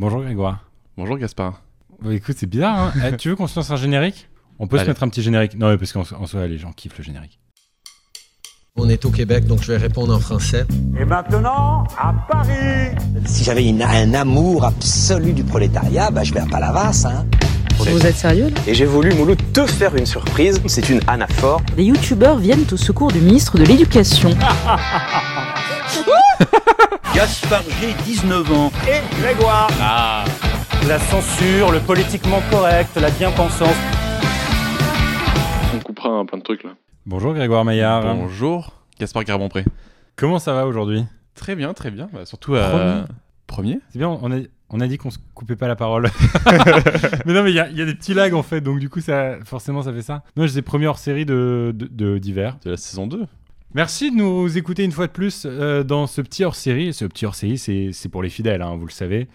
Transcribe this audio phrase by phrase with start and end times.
[0.00, 0.64] Bonjour Grégoire.
[0.96, 1.60] Bonjour Gaspard.
[2.02, 4.30] Bah, écoute, c'est bizarre, hein Eh, Tu veux qu'on se lance un générique?
[4.58, 6.72] On peut se mettre un petit générique Non, mais parce qu'en en soi, les gens
[6.72, 7.38] kiffent le générique.
[8.76, 10.64] On est au Québec, donc je vais répondre en français.
[10.98, 16.40] Et maintenant, à Paris Si j'avais une- un amour absolu du prolétariat, bah, je vais
[16.40, 17.04] à Palavas.
[17.06, 17.26] Hein.
[17.78, 18.60] Vous êtes sérieux là?
[18.66, 20.62] Et j'ai voulu, Mouloud, te faire une surprise.
[20.64, 21.60] C'est une anaphore.
[21.76, 24.30] Les youtubeurs viennent au secours du ministre de l'Éducation.
[27.14, 28.72] Gaspard G, 19 ans.
[28.88, 29.68] et Grégoire.
[30.88, 33.74] La censure, le politiquement correct, la bien-pensance.
[35.74, 36.70] On coupera un plein de trucs là.
[37.06, 38.14] Bonjour Grégoire Maillard.
[38.14, 39.64] Bonjour Gaspard Garbanpré.
[40.16, 41.04] Comment ça va aujourd'hui?
[41.34, 42.08] Très bien, très bien.
[42.12, 43.06] Bah, surtout à.
[43.46, 44.36] Premier C'est bien, on a,
[44.68, 46.08] on a dit qu'on se coupait pas la parole.
[47.26, 48.78] mais non, mais il y a, il y a des petits lags en fait, donc
[48.78, 50.22] du coup, ça, forcément, ça fait ça.
[50.36, 52.58] Non, je disais premier hors série de, de, de- d'hiver.
[52.64, 53.26] de la saison 2.
[53.74, 56.92] Merci de nous écouter une fois de plus euh, dans ce petit hors-série.
[56.92, 59.28] Ce petit hors-série, c'est, pour les fidèles, hein, vous le savez.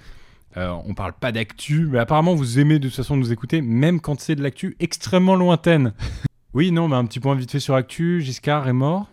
[0.57, 3.99] Euh, on parle pas d'actu, mais apparemment vous aimez de toute façon nous écouter, même
[3.99, 5.93] quand c'est de l'actu extrêmement lointaine.
[6.53, 8.21] oui, non, mais un petit point vite fait sur actu.
[8.21, 9.07] Giscard est mort.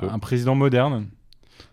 [0.00, 1.06] Un président moderne.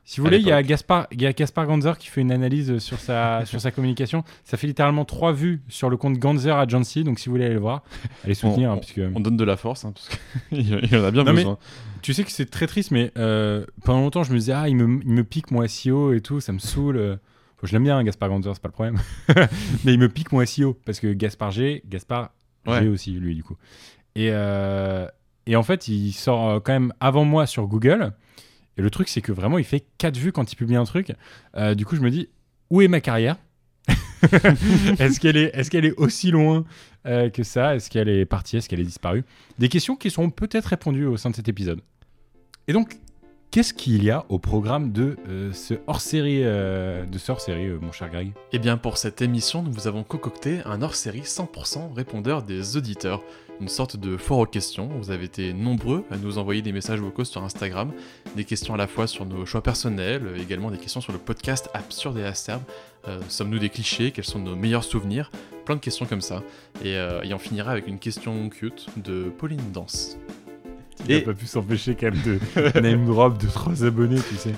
[0.05, 0.61] Si vous À voulez, il y a.
[0.61, 4.23] Gaspard, il y a Gaspard Ganzer qui fait une analyse sur sa, sur sa communication.
[4.43, 7.53] Ça fait littéralement trois vues sur le compte Ganzer Agency, donc si vous voulez aller
[7.55, 7.83] le voir,
[8.25, 9.01] allez soutenir, On- hein, puisque...
[9.15, 10.09] On donne de la force, hein, parce
[10.49, 11.57] qu'il il en a bien Non, mais- besoin.
[12.01, 14.75] Tu sais que c'est très triste, mais euh, pendant longtemps, je me disais, ah, il
[14.75, 16.97] me, il me pique mon SEO et tout, ça me saoule.
[16.97, 17.15] euh.
[17.61, 18.97] Je l'aime bien, hein, Gaspard Ganzer, c'est pas le problème.
[19.83, 22.31] mais il me pique mon SEO, parce que Gaspard G, Gaspard
[22.67, 22.83] Ouais.
[22.83, 23.57] G aussi, lui, du coup.
[24.15, 25.07] Et, euh,
[25.45, 28.13] et en fait, il sort quand même avant moi sur Google.
[28.77, 31.13] Et le truc, c'est que vraiment, il fait 4 vues quand il publie un truc.
[31.57, 32.29] Euh, du coup, je me dis,
[32.69, 33.35] où est ma carrière?
[34.99, 36.65] Est-ce qu'elle est, est, est aussi loin
[37.05, 37.75] euh, que ça?
[37.75, 38.57] Est-ce qu'elle est partie?
[38.57, 39.23] Est-ce qu'elle est disparue?
[39.57, 41.81] Des questions qui seront peut-être répondues au sein de cet épisode.
[42.67, 42.97] Et donc,
[43.51, 47.91] qu'est-ce qu'il y a au programme de euh, ce hors-série, euh, de hors-série, euh, mon
[47.91, 48.31] cher Greg?
[48.51, 53.23] Eh bien, pour cette émission, nous vous avons concocté un hors-série 100% répondeur des auditeurs.
[53.59, 54.87] Une sorte de foire aux questions.
[54.87, 57.91] Vous avez été nombreux à nous envoyer des messages vocaux sur Instagram.
[58.35, 61.69] Des questions à la fois sur nos choix personnels, également des questions sur le podcast
[61.73, 62.61] Absurde et Acerbe.
[63.27, 64.11] Sommes-nous des clichés?
[64.11, 65.29] Quels sont nos meilleurs souvenirs?
[65.65, 66.41] Plein de questions comme ça.
[66.85, 70.17] Et, et on finira avec une question cute de Pauline Danse.
[71.05, 74.35] Il Et- n'a pas pu s'empêcher quand même de name drop de trois abonnés, tu
[74.35, 74.53] sais.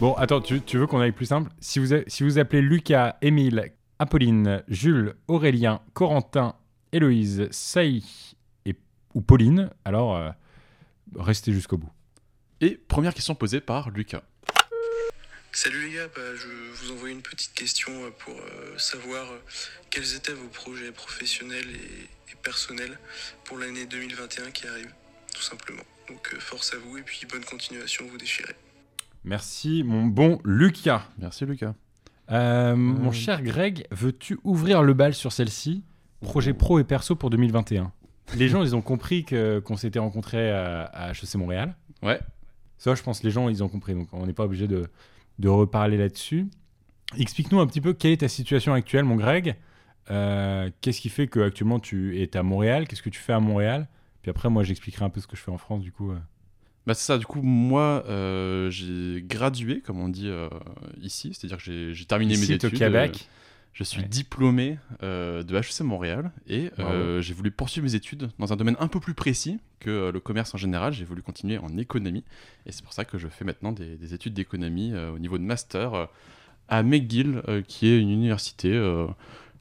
[0.00, 1.50] Bon, attends, tu, tu veux qu'on aille plus simple?
[1.60, 6.54] Si vous, a- si vous appelez Lucas, Émile, Apolline, Jules, Aurélien, Corentin,
[6.92, 8.04] Héloïse, Saï
[8.66, 8.74] et,
[9.14, 10.30] ou Pauline, alors euh,
[11.16, 11.90] restez jusqu'au bout.
[12.60, 14.22] Et première question posée par Lucas.
[15.52, 16.46] Salut les gars, bah, je
[16.84, 19.38] vous envoie une petite question euh, pour euh, savoir euh,
[19.88, 22.98] quels étaient vos projets professionnels et, et personnels
[23.44, 24.92] pour l'année 2021 qui arrive,
[25.36, 25.82] tout simplement.
[26.08, 28.54] Donc euh, force à vous et puis bonne continuation, vous déchirez.
[29.24, 31.06] Merci, mon bon Lucas.
[31.18, 31.74] Merci Lucas.
[32.30, 35.84] Euh, Mon Euh, cher Greg, veux-tu ouvrir le bal sur celle-ci?
[36.22, 37.92] Projet pro et perso pour 2021.
[38.34, 41.76] Les gens, ils ont compris que- qu'on s'était rencontrés à, à HEC Montréal.
[42.02, 42.18] Ouais.
[42.78, 43.94] Ça, je pense que les gens, ils ont compris.
[43.94, 44.88] Donc, on n'est pas obligé de,
[45.38, 46.46] de reparler là-dessus.
[47.16, 49.54] Explique-nous un petit peu quelle est ta situation actuelle, mon Greg.
[50.10, 52.88] Euh, Qu'est-ce qui fait que actuellement tu es à Montréal?
[52.88, 53.86] Qu'est-ce que tu fais à Montréal?
[54.26, 56.10] Puis après, moi, j'expliquerai un peu ce que je fais en France, du coup.
[56.10, 56.18] euh.
[56.84, 60.48] Bah c'est ça, du coup, moi, euh, j'ai gradué, comme on dit euh,
[61.00, 62.80] ici, c'est-à-dire que j'ai- terminé Ici, mes t'es au études.
[62.80, 63.28] Québec.
[63.72, 64.08] je suis Ouais.
[64.08, 66.70] diplômé euh, de HEC Montréal et
[67.20, 70.52] j'ai voulu poursuivre mes études dans un domaine un peu plus précis que le commerce
[70.56, 70.92] en général.
[70.92, 72.24] J'ai voulu continuer en économie
[72.66, 75.44] et c'est pour ça que je fais maintenant des, des études d'économie au niveau de
[75.44, 76.08] master
[76.68, 78.72] à McGill, qui est une université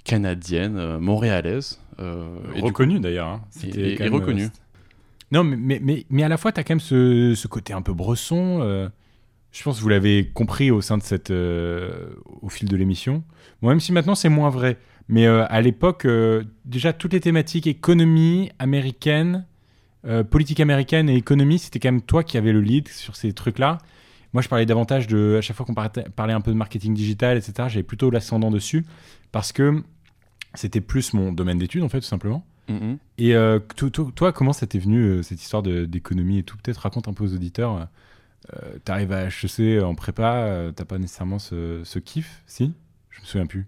[0.03, 1.79] canadienne, montréalaise.
[1.99, 3.27] Euh, et reconnu d'ailleurs.
[3.27, 3.41] hein.
[3.63, 4.43] et- reconnu.
[4.43, 4.49] euh,
[5.31, 7.73] non, mais, mais, mais, mais à la fois, tu as quand même ce, ce côté
[7.73, 8.59] un peu bresson.
[8.61, 8.87] euh,
[9.51, 11.31] je pense que vous l'avez compris au sein de cette.
[11.31, 12.09] euh,
[12.41, 13.23] au fil de l'émission.
[13.61, 14.77] Bon, même si maintenant c'est moins vrai.
[15.07, 19.45] Mais euh, à l'époque, euh, déjà, toutes les thématiques économie américaine,
[20.29, 23.79] politique américaine et économie, c'était quand même toi qui avais le lead sur ces trucs-là.
[24.33, 25.37] Moi, je parlais davantage de.
[25.39, 28.51] À chaque fois qu'on parlait, parlait un peu de marketing digital, etc., j'avais plutôt l'ascendant
[28.51, 28.85] dessus.
[29.31, 29.81] Parce que
[30.55, 32.45] c'était plus mon domaine d'études, en fait, tout simplement.
[32.69, 32.97] Mhm.
[33.19, 36.43] Et euh, to- to- toi, comment ça t'est venu, euh, cette histoire de- d'économie et
[36.43, 36.57] tout?
[36.57, 37.87] Peut-être raconte un peu aux auditeurs.
[38.53, 42.73] Euh, T'arrives à HEC en prépa, euh, t'as pas nécessairement ce, ce kiff, si?
[43.09, 43.65] Je me souviens plus.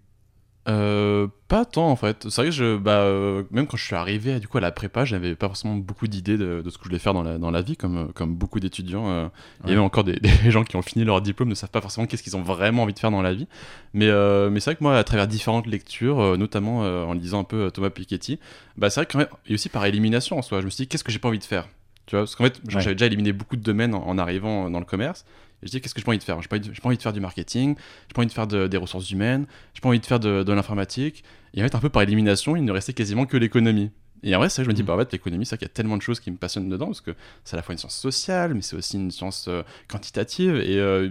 [0.70, 2.24] Euh, pas tant en fait.
[2.30, 4.72] C'est vrai que je, bah, euh, même quand je suis arrivé du coup à la
[4.72, 7.38] prépa, j'avais pas forcément beaucoup d'idées de, de ce que je voulais faire dans la,
[7.38, 9.08] dans la vie, comme, euh, comme beaucoup d'étudiants.
[9.10, 9.28] euh,
[9.64, 9.76] Il y a Ouais.
[9.76, 12.22] même encore des, des gens qui ont fini leur diplôme ne savent pas forcément qu'est-ce
[12.24, 13.48] qu'ils ont vraiment envie de faire dans la vie.
[13.94, 14.08] Mais,
[14.50, 17.90] mais c'est vrai que moi, à travers différentes lectures, notamment en lisant un peu Thomas
[17.90, 18.38] Piketty,
[18.78, 21.04] bah, c'est vrai que et aussi par élimination en soi, je me suis dit qu'est-ce
[21.06, 21.68] que j'ai pas envie de faire?
[22.08, 22.82] Tu vois, parce qu'en fait, Ouais.
[22.82, 25.26] j'avais déjà éliminé beaucoup de domaines en, en arrivant dans le commerce.
[25.64, 26.42] Et je dis qu'est-ce que j'ai pas envie de faire?
[26.42, 27.76] J'ai pas, envie de- j'ai pas envie de faire du marketing,
[28.08, 30.44] j'ai pas envie de faire de- des ressources humaines, j'ai pas envie de faire de,
[30.44, 31.24] de l'informatique.
[31.54, 33.90] Et en fait, un peu par élimination, il ne restait quasiment que l'économie.
[34.24, 34.88] Et en vrai, que je me dis, Mhm.
[34.88, 36.88] bah en fait, l'économie, c'est qu'il y a tellement de choses qui me passionnent dedans,
[36.88, 39.62] parce que c'est à la fois une science sociale, mais c'est aussi une science euh,
[39.88, 40.56] quantitative.
[40.58, 41.10] Et euh,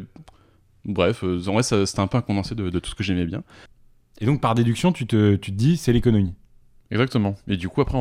[0.84, 3.02] bref, euh, en vrai, ça- c'était un peu un condensé de, de tout ce que
[3.04, 3.42] j'aimais bien.
[4.20, 6.34] Et donc, par déduction, tu te, tu te dis, c'est l'économie.
[6.92, 7.34] Exactement.
[7.48, 7.98] Et du coup, après,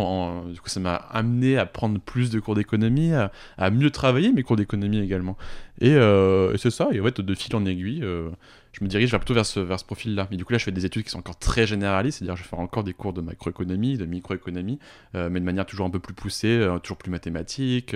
[0.52, 4.44] du coup, ça m'a amené à prendre plus de cours d'économie, à, mieux travailler mes
[4.44, 5.38] cours d'économie également.
[5.82, 6.90] Et, euh, et c'est ça.
[6.92, 8.30] Et de fil en aiguille, euh,
[8.74, 10.28] je me dirige plutôt vers ce, vers ce profil-là.
[10.30, 12.44] Mais du coup, là, je fais des études qui sont encore très généralistes, c'est-à-dire je
[12.44, 14.78] vais faire encore des cours de macroéconomie, de microéconomie,
[15.16, 17.96] euh, mais de manière toujours un peu plus poussée, euh, toujours plus mathématique,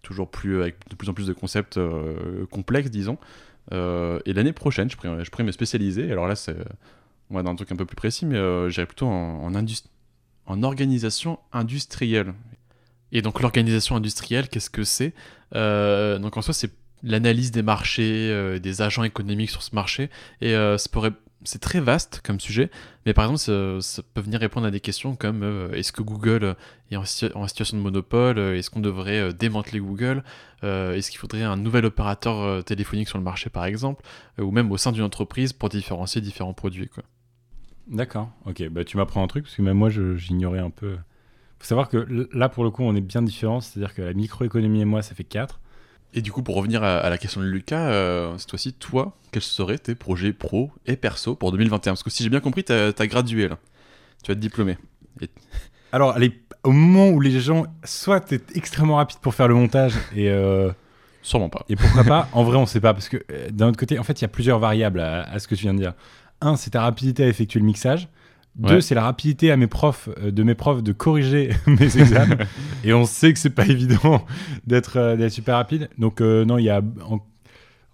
[0.00, 1.78] toujours plus avec de plus en plus de concepts
[2.50, 3.18] complexes, disons.
[3.70, 6.10] Et l'année prochaine, je pourrais, je pourrais me spécialiser.
[6.10, 6.56] Alors là, c'est
[7.30, 8.36] va dans un truc un peu plus précis, mais
[8.70, 9.84] j'irai plutôt en, en, indus-
[10.46, 12.34] en organisation industrielle.
[13.12, 15.12] Et donc l'organisation industrielle, qu'est-ce que c'est?
[15.54, 16.70] Euh, Donc en soi, c'est
[17.02, 20.10] l'analyse des marchés, euh, des agents économiques sur ce marché.
[20.40, 20.76] Et euh,
[21.44, 22.70] c'est très vaste comme sujet,
[23.04, 26.54] mais par exemple, ça, peut venir répondre à des questions comme euh, est-ce que Google
[26.90, 27.02] est en,
[27.34, 28.38] en situation de monopole?
[28.38, 30.22] Est-ce qu'on devrait démanteler Google?
[30.62, 34.04] Est-ce qu'il faudrait un nouvel opérateur téléphonique sur le marché, par exemple?
[34.38, 37.02] Ou même au sein d'une entreprise pour différencier différents produits quoi.
[37.88, 38.68] D'accord, ok.
[38.70, 40.96] Bah, tu m'apprends un truc, parce que même moi, j'ignorais un peu.
[41.58, 43.60] faut savoir que là, pour le coup, on est bien différents.
[43.60, 45.60] C'est-à-dire que la microéconomie et moi, ça fait 4.
[46.14, 49.16] Et du coup, pour revenir à, à la question de Lucas, euh, cette fois-ci, toi,
[49.32, 52.64] quels seraient tes projets pro et perso pour 2021 Parce que si j'ai bien compris,
[52.64, 53.58] t'as as gradué là.
[54.22, 54.76] Tu vas te diplômer.
[55.20, 55.30] Et-
[55.92, 59.94] Alors, allez, au moment où les gens, soit t'es extrêmement rapide pour faire le montage,
[60.14, 60.70] et, euh,
[61.22, 61.64] Sûrement pas.
[61.68, 64.02] et pourquoi pas, en vrai, on sait pas, parce que euh, d'un autre côté, en
[64.02, 65.94] fait, il y a plusieurs variables à, à ce que tu viens de dire.
[66.42, 68.08] Un, c'est ta rapidité à effectuer le mixage.
[68.54, 68.80] Deux, Ouais.
[68.82, 72.36] c'est la rapidité à mes profs, euh, de mes profs de corriger mes examens.
[72.84, 74.26] et on sait que c'est pas évident
[74.66, 75.88] d'être euh, d'être super rapide.
[75.96, 76.82] Donc, euh, non, il y a,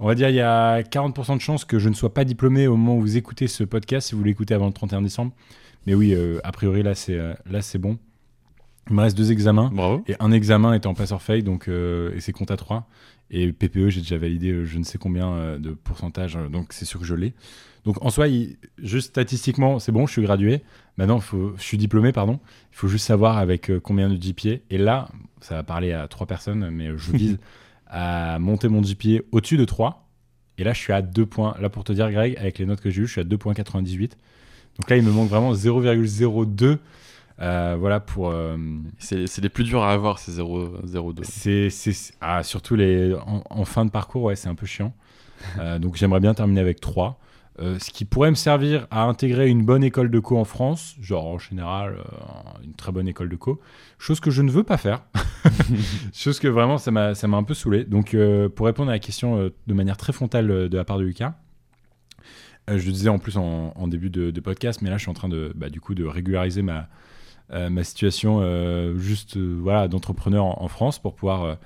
[0.01, 2.67] on va dire, il y a 40% de chances que je ne sois pas diplômé
[2.67, 5.33] au moment où vous écoutez ce podcast, si vous l'écoutez avant le 31 décembre.
[5.87, 6.15] Mais oui,
[6.45, 7.17] a priori, là, c'est
[7.49, 7.99] là, c'est bon.
[8.91, 9.71] Il me reste deux examens.
[9.73, 10.03] Bravo.
[10.09, 12.87] Et un examen est en pass or fail, donc, et c'est compte à 3.
[13.31, 17.07] Et PPE, j'ai déjà validé je ne sais combien de pourcentage, donc c'est sûr que
[17.07, 17.33] je l'ai.
[17.85, 20.63] Donc en soi, il- juste statistiquement, c'est bon, je suis gradué.
[20.97, 22.41] Maintenant, faut, je suis diplômé, pardon.
[22.73, 24.57] Il faut juste savoir avec euh, combien de GPA.
[24.71, 25.09] Et là,
[25.41, 27.39] ça va parler à trois personnes, mais je vise
[27.87, 30.05] à monter mon GPA au-dessus de 3.
[30.59, 31.55] Et là, je suis à 2 points.
[31.61, 34.11] Là, pour te dire, Greg, avec les notes que j'ai eues, je suis à 2.98.
[34.79, 36.79] Donc là, il me manque vraiment 0,02.
[37.41, 38.31] euh, voilà pour.
[38.31, 38.57] euh,
[38.99, 41.23] C'est les plus durs à avoir, ces 0,02.
[41.23, 44.93] c'est, c'est, ah, surtout les, en, en fin de parcours, ouais, c'est un peu chiant.
[45.61, 47.21] Euh, donc j'aimerais bien terminer avec 3.
[47.61, 50.95] Euh, ce qui pourrait me servir à intégrer une bonne école de co en France,
[51.01, 52.03] genre en général euh,
[52.65, 53.61] une très bonne école de co,
[53.99, 55.03] chose que je ne veux pas faire,
[56.13, 57.85] chose que vraiment ça m'a, ça m'a un peu saoulé.
[57.85, 61.05] Donc euh, pour répondre à la question de manière très frontale de la part de
[61.05, 61.35] Lucas,
[62.69, 65.11] je le disais en plus en, en début de, de podcast, mais là je suis
[65.11, 66.89] en train de, bah, du coup, de régulariser ma,
[67.51, 68.41] ma situation
[68.99, 71.57] juste voilà, d'entrepreneur en, en France pour pouvoir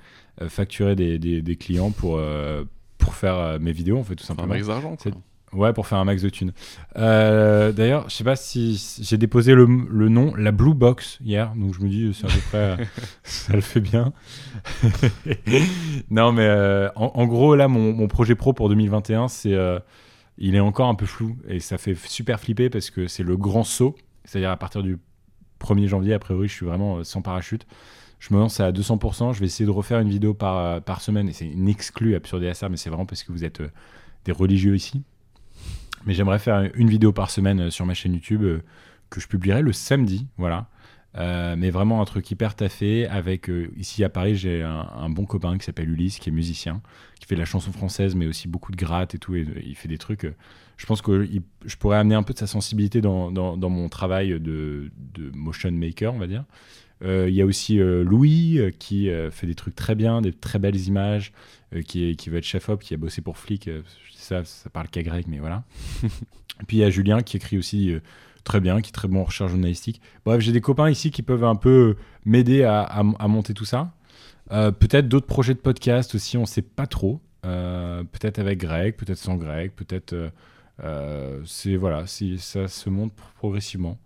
[0.47, 2.19] facturer des, des- des clients pour,
[2.97, 4.47] pour faire mes vidéos, en fait, tout Un simplement.
[4.53, 4.95] max d'argent,
[5.53, 6.51] Ouais, pour faire un max de thunes.
[6.97, 11.53] Euh, D'ailleurs, je sais pas si j'ai déposé le, le nom, la Blue Box, hier,
[11.55, 12.77] donc je me dis, c'est à peu près, euh,
[13.23, 14.13] ça le fait bien.
[16.09, 19.79] non, mais euh, en, en gros, là, mon, mon projet pro pour 2021, c'est, euh,
[20.37, 23.37] il est encore un peu flou et ça fait super flipper parce que c'est le
[23.37, 23.95] grand saut,
[24.25, 24.97] c'est-à-dire à partir du
[25.59, 27.65] 1er janvier, a priori, je suis vraiment sans parachute.
[28.19, 29.33] Je me lance à 200%.
[29.33, 31.27] Je vais essayer de refaire une vidéo par, par semaine.
[31.27, 33.61] Et c'est une exclue absurde mais c'est vraiment parce que vous êtes
[34.23, 35.03] des religieux ici.
[36.05, 38.61] Mais j'aimerais faire une vidéo par semaine euh, sur ma chaîne YouTube euh,
[39.09, 40.27] que je publierai le samedi.
[40.37, 40.67] Voilà.
[41.15, 43.05] Euh, mais vraiment un truc hyper taffé.
[43.07, 46.81] Avec, ici à Paris, j'ai un, bon copain qui s'appelle Ulysse, qui est musicien,
[47.19, 49.35] qui fait de la chanson française, mais aussi beaucoup de gratte et tout.
[49.35, 50.25] Et il fait des trucs.
[50.75, 51.29] je pense que
[51.65, 54.89] je pourrais amener un peu de sa sensibilité dans, mon travail de,
[55.35, 56.45] motion maker, on va dire.
[57.05, 61.31] Il y a aussi Louis qui fait des trucs très bien, des très belles images,
[61.81, 63.67] qui, est- veut être chef-op, qui a bossé pour Flick.
[63.67, 63.81] euh,
[64.15, 65.63] ça, ça parle qu'à grec, mais voilà.
[66.67, 67.99] Puis il y a Julien qui écrit aussi euh,
[68.43, 70.01] très bien, qui est très bon en recherche journalistique.
[70.25, 73.91] Bref, j'ai des copains ici qui peuvent un peu m'aider à, monter tout ça.
[74.51, 77.21] Euh, peut-être d'autres projets de podcast aussi, on sait pas trop.
[77.45, 80.13] Euh, peut-être avec Greg, peut-être sans Greg, peut-être.
[80.13, 80.29] euh,
[80.83, 83.97] euh, c'est voilà, ça se monte progressivement.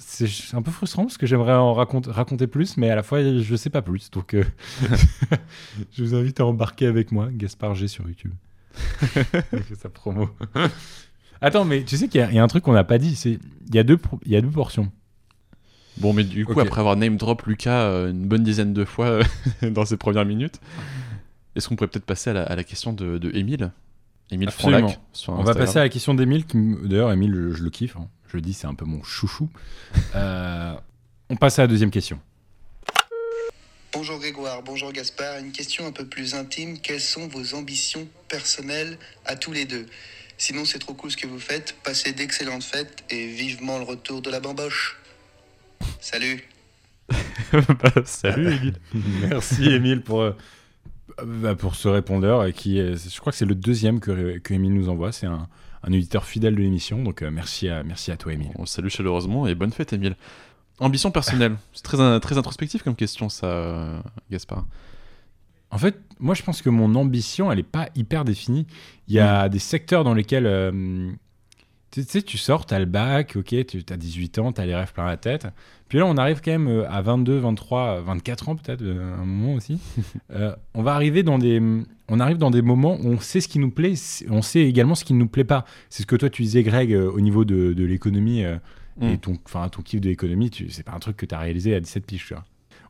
[0.00, 3.20] C'est un peu frustrant parce que j'aimerais en raconter, raconter plus, mais à la fois
[3.22, 4.10] je sais pas plus.
[4.10, 4.44] Donc euh,
[5.92, 8.32] je vous invite à embarquer avec moi, Gaspard G sur YouTube.
[9.80, 10.28] Sa promo.
[11.40, 12.98] Attends, mais tu sais qu'il y, a- il y a un truc qu'on n'a pas
[12.98, 13.38] dit, c'est
[13.68, 14.90] il y a deux pro- il y a deux portions.
[15.98, 19.06] Bon, mais du coup, après avoir name drop Lucas euh, une bonne dizaine de fois
[19.06, 19.22] euh,
[19.70, 20.60] dans ses premières minutes,
[21.56, 23.72] Est-ce qu'on pourrait peut-être passer à la, à la question de, de Émile?
[24.30, 24.48] Émile.
[24.50, 25.00] Franlac
[25.40, 27.96] On va passer à la question me- D'ailleurs, Emile, je, je le kiffe.
[27.96, 28.08] hein.
[28.28, 29.48] Je le dis, c'est un peu mon chouchou.
[30.14, 30.74] Euh,
[31.30, 32.20] on passe à la deuxième question.
[33.92, 35.38] Bonjour Grégoire, bonjour Gaspard.
[35.38, 36.78] Une question un peu plus intime.
[36.78, 39.86] Quelles sont vos ambitions personnelles à tous les deux?
[40.36, 41.74] Sinon, c'est trop cool ce que vous faites.
[41.82, 44.98] Passez d'excellentes fêtes et vivement le retour de la bamboche.
[46.00, 46.44] Salut
[47.52, 48.74] Bah, salut Émile.
[49.22, 50.32] Merci, Emile, pour, euh,
[51.24, 52.40] bah, pour ce répondeur.
[52.40, 55.10] euh, Qui est- je crois que c'est le deuxième que, que Emile nous envoie.
[55.12, 55.48] C'est un,
[55.82, 57.02] un auditeur fidèle de l'émission.
[57.02, 58.50] Donc, euh, merci, à, merci à toi, Emile.
[58.56, 60.16] On le salue chaleureusement et bonne fête Émile.
[60.80, 61.56] Ambition personnelle.
[61.72, 64.66] C'est très, très introspectif comme question ça, euh, Gaspard.
[65.70, 68.66] En fait, moi, je pense que mon ambition, elle n'est pas hyper définie.
[69.06, 70.46] Il y a des secteurs dans lesquels.
[70.46, 71.10] euh,
[71.90, 74.66] tu sais, tu sors, tu as le bac, ok, tu as 18 ans, tu as
[74.66, 75.46] les rêves plein la tête.
[75.88, 79.54] Puis là, on arrive quand même à 22, 23, 24 ans peut-être, euh, un moment
[79.54, 79.80] aussi.
[80.30, 81.60] Euh, on va arriver dans des.
[82.08, 83.94] On arrive dans des moments où on sait ce qui nous plaît,
[84.30, 85.64] on sait également ce qui ne nous plaît pas.
[85.90, 88.56] C'est ce que toi tu disais, Greg, euh, au niveau de, de l'économie euh,
[89.00, 89.18] et Mm.
[89.18, 89.36] ton,
[89.84, 92.34] kiff de l'économie, c'est pas un truc que tu as réalisé à 17 piges.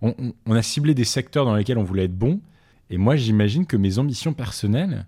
[0.00, 2.40] On, on- on a ciblé des secteurs dans lesquels on voulait être bon.
[2.90, 5.04] Et moi, j'imagine que mes ambitions personnelles,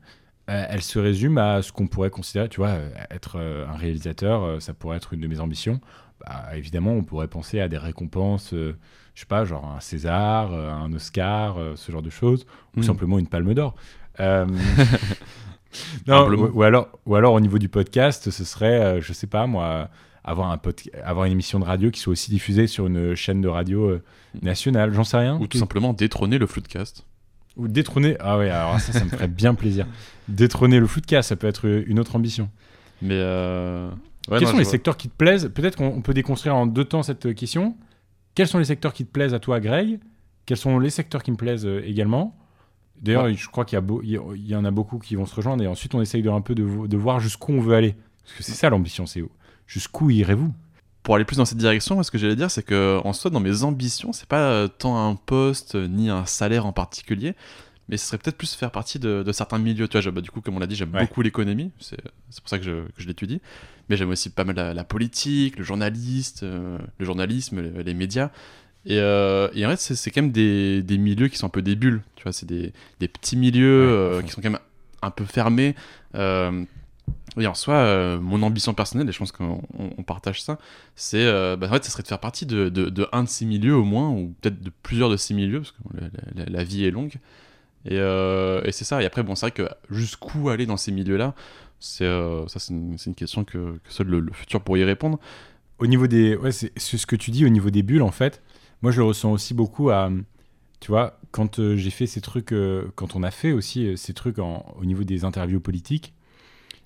[0.50, 4.60] euh, elles se résument à ce qu'on pourrait considérer, tu vois, euh, être un réalisateur,
[4.60, 5.80] ça pourrait être une de mes ambitions.
[6.26, 8.76] Bah, évidemment, on pourrait penser à des récompenses, euh,
[9.14, 12.44] je sais pas, genre un César, euh, un Oscar, euh, ce genre de choses,
[12.76, 12.82] ou Mm.
[12.82, 13.74] simplement une Palme d'Or.
[14.18, 14.46] Euh,
[16.06, 19.26] non, ou, ou alors, ou alors au niveau du podcast, ce serait, euh, je sais
[19.26, 19.88] pas moi,
[20.24, 20.60] avoir, un
[21.04, 24.02] avoir une émission de radio qui soit aussi diffusée sur une chaîne de radio euh,
[24.42, 25.38] nationale, j'en sais rien.
[25.40, 27.04] Ou tout simplement détrôner le Floodcast.
[27.56, 28.16] Ou détrôner.
[28.20, 29.86] Ah ouais, alors ça, ça me ferait bien plaisir.
[30.28, 32.48] Détrôner le footcast, ça peut être une autre ambition.
[33.02, 33.88] Mais euh...
[34.28, 34.70] ouais, Quels non, sont les vois.
[34.70, 35.50] secteurs qui te plaisent?
[35.52, 37.76] Peut-être qu'on on peut déconstruire en deux temps cette question.
[38.36, 39.98] Quels sont les secteurs qui te plaisent à toi, Greg?
[40.46, 42.36] Quels sont les secteurs qui me plaisent euh, également?
[43.00, 43.34] D'ailleurs, Ouais.
[43.34, 45.62] je crois qu'il y, a beau- il y en a beaucoup qui vont se rejoindre
[45.64, 47.94] et ensuite on essaye de, un peu de, vo- de voir jusqu'où on veut aller.
[48.24, 49.24] Parce que c'est ça l'ambition, c'est
[49.66, 50.52] jusqu'où irez-vous?
[51.02, 53.30] Pour aller plus dans cette direction, moi, ce que j'allais dire, c'est que en soi,
[53.30, 57.34] dans mes ambitions, c'est pas euh, tant un poste euh, ni un salaire en particulier,
[57.88, 59.88] mais ce serait peut-être plus faire partie de, de certains milieux.
[59.88, 61.00] Tu vois, bah, du coup, comme on l'a dit, j'aime Ouais.
[61.00, 63.40] beaucoup l'économie, c'est pour ça que je, l'étudie,
[63.88, 67.94] mais j'aime aussi pas mal la, la politique, le journaliste, euh, le journalisme, les, les
[67.94, 68.30] médias.
[68.86, 71.62] Et, euh, et en fait, c'est quand même des, des milieux qui sont un peu
[71.62, 72.02] des bulles.
[72.16, 74.60] Tu vois, c'est des, des petits milieux Ouais, euh, qui sont quand même
[75.02, 75.74] un peu fermés.
[76.14, 76.64] Euh,
[77.38, 80.58] et en soi, euh, mon ambition personnelle, et je pense qu'on on- on partage ça,
[80.96, 81.24] c'est
[81.56, 83.74] bah, en fait, ça serait de faire partie de, de, de un de ces milieux
[83.76, 86.84] au moins, ou peut-être de plusieurs de ces milieux, parce que la, la- la vie
[86.84, 87.14] est longue.
[87.86, 89.02] Et, et c'est ça.
[89.02, 91.34] Et après, bon, c'est vrai que jusqu'où aller dans ces milieux-là,
[91.78, 92.06] c'est
[92.48, 95.18] ça, c'est une, question que, que seul le, le futur pourrait y répondre.
[95.78, 96.36] Au niveau des.
[96.36, 98.42] Ouais, c'est ce que tu dis au niveau des bulles, en fait.
[98.82, 100.10] Moi, je le ressens aussi beaucoup à.
[100.80, 102.52] Tu vois, quand euh, j'ai fait ces trucs.
[102.52, 106.14] euh, quand on a fait aussi euh, ces trucs en- au niveau des interviews politiques,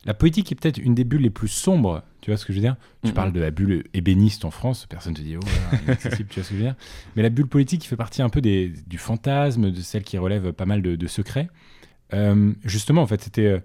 [0.04, 2.02] la politique est peut-être une des bulles les plus sombres.
[2.20, 2.76] Tu vois ce que je veux dire?
[3.04, 6.40] Tu parles de la bulle ébéniste en France, personne te dit, oh, voilà, inaccessible, tu
[6.40, 6.74] vois ce que je veux dire?
[7.14, 10.18] Mais la bulle politique qui fait partie un peu des, du fantasme, de celle qui
[10.18, 11.48] relève pas mal de, de secrets.
[12.12, 13.46] Euh, justement, en fait, c'était.
[13.46, 13.60] euh,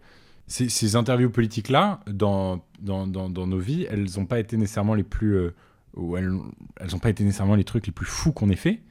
[0.47, 4.93] ces, ces interviews politiques-là, dans, dans, dans, dans nos vies, elles n'ont pas été nécessairement
[4.95, 5.35] les plus.
[5.35, 5.53] euh,
[5.95, 8.81] ou elles n'ont pas été nécessairement les trucs les plus fous qu'on ait fait.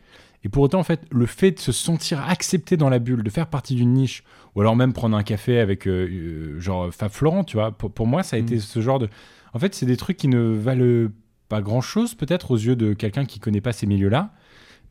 [0.45, 3.31] Et pour autant, en fait, le fait de se sentir accepté dans la bulle, de
[3.31, 4.23] faire partie d'une niche,
[4.55, 7.90] ou alors même prendre un café avec, euh, euh, genre, Fab Florent, tu vois, pour,
[7.90, 9.09] pour moi, ça a été ce genre de.
[9.52, 11.09] En fait, c'est des trucs qui ne valent
[11.49, 14.33] pas grand-chose, peut-être, aux yeux de quelqu'un qui connaît pas ces milieux-là,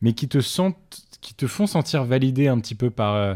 [0.02, 3.34] mais qui te, sentent, qui te font sentir validé un petit peu par, euh,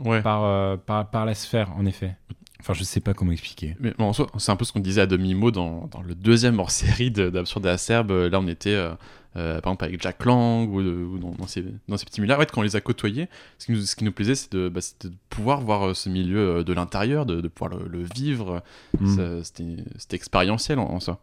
[0.00, 0.20] Ouais.
[0.22, 2.16] par, euh, par, par la sphère, en effet.
[2.60, 3.76] Enfin, je sais pas comment expliquer.
[3.80, 6.14] Mais bon, en soi, c'est un peu ce qu'on disait à demi-mot dans, dans le
[6.14, 8.10] deuxième hors-série de- d'Absurde et Acerbe.
[8.10, 8.90] Là, on était, euh,
[9.36, 12.34] euh, par exemple, avec Jack Lang ou, dans, dans ces, dans ces petits milieux.
[12.34, 14.50] En fait, quand on les a côtoyés, ce qui nous, ce qui nous plaisait, c'est
[14.52, 17.78] de, bah, c'était de pouvoir voir euh, ce milieu euh, de l'intérieur, de, de pouvoir
[17.78, 18.62] le, le vivre.
[19.00, 19.16] Mm.
[19.16, 21.20] Ça, C'était c'était expérientiel en, en soi.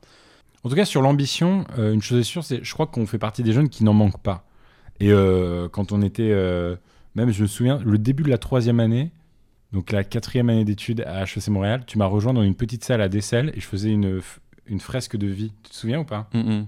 [0.63, 3.17] En tout cas, sur l'ambition, euh, une chose est sûre, c'est je crois qu'on fait
[3.17, 4.45] partie des jeunes qui n'en manquent pas.
[4.99, 6.75] Et euh, quand on était, euh,
[7.15, 9.11] même je me souviens, le début de la troisième année,
[9.73, 13.01] donc la quatrième année d'études à HEC Montréal, tu m'as rejoint dans une petite salle
[13.01, 14.21] à Dessel et je faisais une,
[14.67, 15.51] une fresque de vie.
[15.63, 16.29] Tu te souviens ou pas?
[16.33, 16.67] Mm, mm.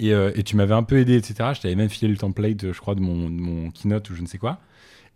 [0.00, 1.50] et, euh, et tu m'avais un peu aidé, etc.
[1.54, 4.22] Je t'avais même filé le template, je crois, de mon, de mon keynote ou je
[4.22, 4.60] ne sais quoi.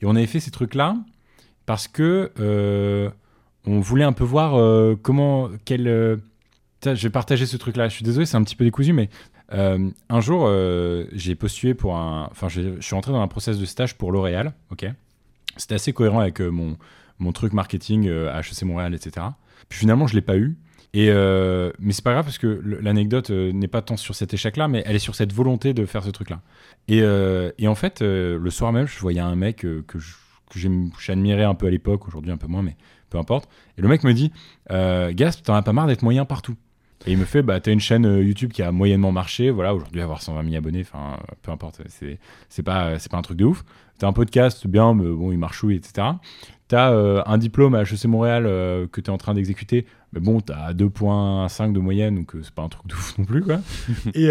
[0.02, 0.94] Et on avait fait ces trucs-là
[1.64, 3.10] parce que euh,
[3.64, 5.84] on voulait un peu voir euh, comment, quel.
[6.84, 7.88] je vais partager ce truc-là.
[7.88, 9.08] Je suis désolé, c'est un petit peu décousu, mais
[9.48, 10.52] un jour,
[11.12, 12.28] j'ai postulé pour un.
[12.30, 14.52] Enfin, je suis rentré dans un process de stage pour L'Oréal.
[14.70, 14.86] Ok?
[15.56, 16.76] C'était assez cohérent avec mon,
[17.18, 19.26] mon truc marketing euh, à HEC Montréal, etc.
[19.68, 20.56] Puis finalement, je l'ai pas eu.
[20.96, 24.32] Et euh, mais c'est pas grave parce que l'anecdote euh, n'est pas tant sur cet
[24.32, 26.40] échec-là, mais elle est sur cette volonté de faire ce truc-là.
[26.88, 29.98] Et, euh, et en fait, le soir même, je voyais un mec que
[30.98, 32.76] j'admirais un peu à l'époque, aujourd'hui un peu moins, mais
[33.10, 33.46] peu importe.
[33.76, 34.32] Et le mec me dit
[34.70, 36.56] Gasp, t'en as pas marre d'être moyen partout.
[37.06, 39.74] Et il me fait bah t'as une chaîne euh, YouTube qui a moyennement marché, voilà,
[39.74, 41.80] aujourd'hui avoir 120 000 abonnés, enfin peu importe,
[42.48, 43.64] c'est pas pas un truc de ouf.
[43.98, 46.08] T'as un podcast bien, mais bon il marche etc.
[46.68, 50.40] T'as euh, un diplôme à HEC Montréal euh, que t'es en train d'exécuter, mais bon
[50.40, 53.60] t'as 2.5 de moyenne, donc euh, c'est pas un truc de ouf non plus quoi.
[54.14, 54.28] et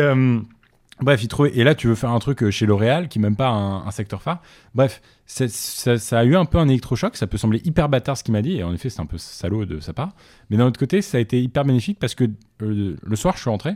[1.02, 1.52] Bref, il trouvait.
[1.56, 3.92] Et là, tu veux faire un truc euh, chez L'Oréal, qui n'est même pas un,
[3.92, 4.42] secteur phare.
[4.74, 7.18] Bref, ça, a eu un peu un électrochoc.
[7.18, 8.58] Ça peut sembler hyper bâtard ce qu'il m'a dit.
[8.58, 10.16] Et en effet, c'est un peu salaud de sa part.
[10.50, 12.24] Mais d'un autre côté, ça a été hyper bénéfique parce que
[12.62, 13.72] euh, le soir, je suis rentré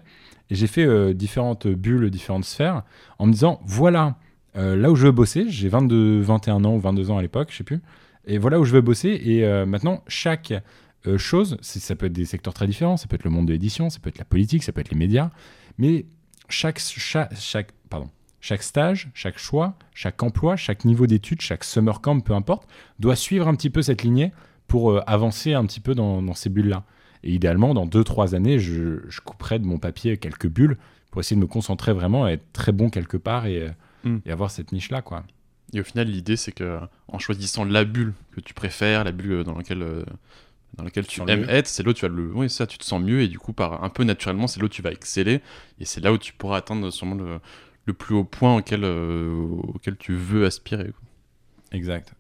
[0.50, 2.84] et j'ai fait euh, différentes bulles, différentes sphères
[3.18, 4.16] en me disant voilà,
[4.56, 7.58] là où je veux bosser, j'ai 22, 21 ans ou 22 ans à l'époque, je
[7.58, 7.82] sais plus.
[8.26, 9.10] Et voilà où je veux bosser.
[9.10, 10.54] Et maintenant, chaque
[11.18, 12.98] chose, ça peut être des secteurs très différents.
[12.98, 14.90] Ça peut être le monde de l'édition, ça peut être la politique, ça peut être
[14.90, 15.30] les médias.
[15.78, 16.06] Mais
[16.50, 18.10] chaque, chaque, chaque, pardon,
[18.42, 22.68] chaque stage, chaque choix, chaque emploi, chaque niveau d'études, chaque summer camp, peu importe,
[23.00, 24.32] doit suivre un petit peu cette lignée
[24.68, 26.84] pour euh, avancer un petit peu dans, dans ces bulles-là.
[27.24, 30.78] Et idéalement, dans 2-3 années, je, je couperai de mon papier quelques bulles
[31.12, 33.70] pour essayer de me concentrer vraiment à être très bon quelque part et, euh,
[34.06, 34.20] Mm.
[34.26, 35.02] et avoir cette niche-là.
[35.02, 35.26] quoi.
[35.74, 36.80] Et au final, l'idée, c'est que
[37.10, 40.06] en choisissant la bulle que tu préfères, la bulle dans laquelle, euh,
[40.76, 42.32] dans laquelle tu aimes être, c'est là où tu vas le.
[42.34, 44.66] Oui, ça, tu te sens mieux et du coup, par un peu naturellement, c'est là
[44.66, 45.42] où tu vas exceller
[45.80, 47.40] et c'est là où tu pourras atteindre sûrement le,
[47.86, 49.32] le plus haut point auquel, euh,
[49.74, 50.86] auquel tu veux aspirer.
[50.86, 51.02] quoi.
[51.72, 52.14] Exact.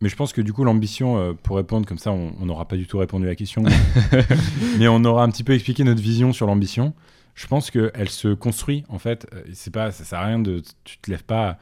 [0.00, 2.76] Mais je pense que du coup, l'ambition, euh, pour répondre comme ça, on n'aura pas
[2.76, 3.72] du tout répondu à la question, mais,
[4.78, 6.92] mais on aura un petit peu expliqué notre vision sur l'ambition.
[7.34, 9.26] Je pense qu'elle se construit, en fait.
[9.34, 10.62] Euh, C'est pas, ça sert à rien de.
[10.84, 11.58] Tu te lèves pas.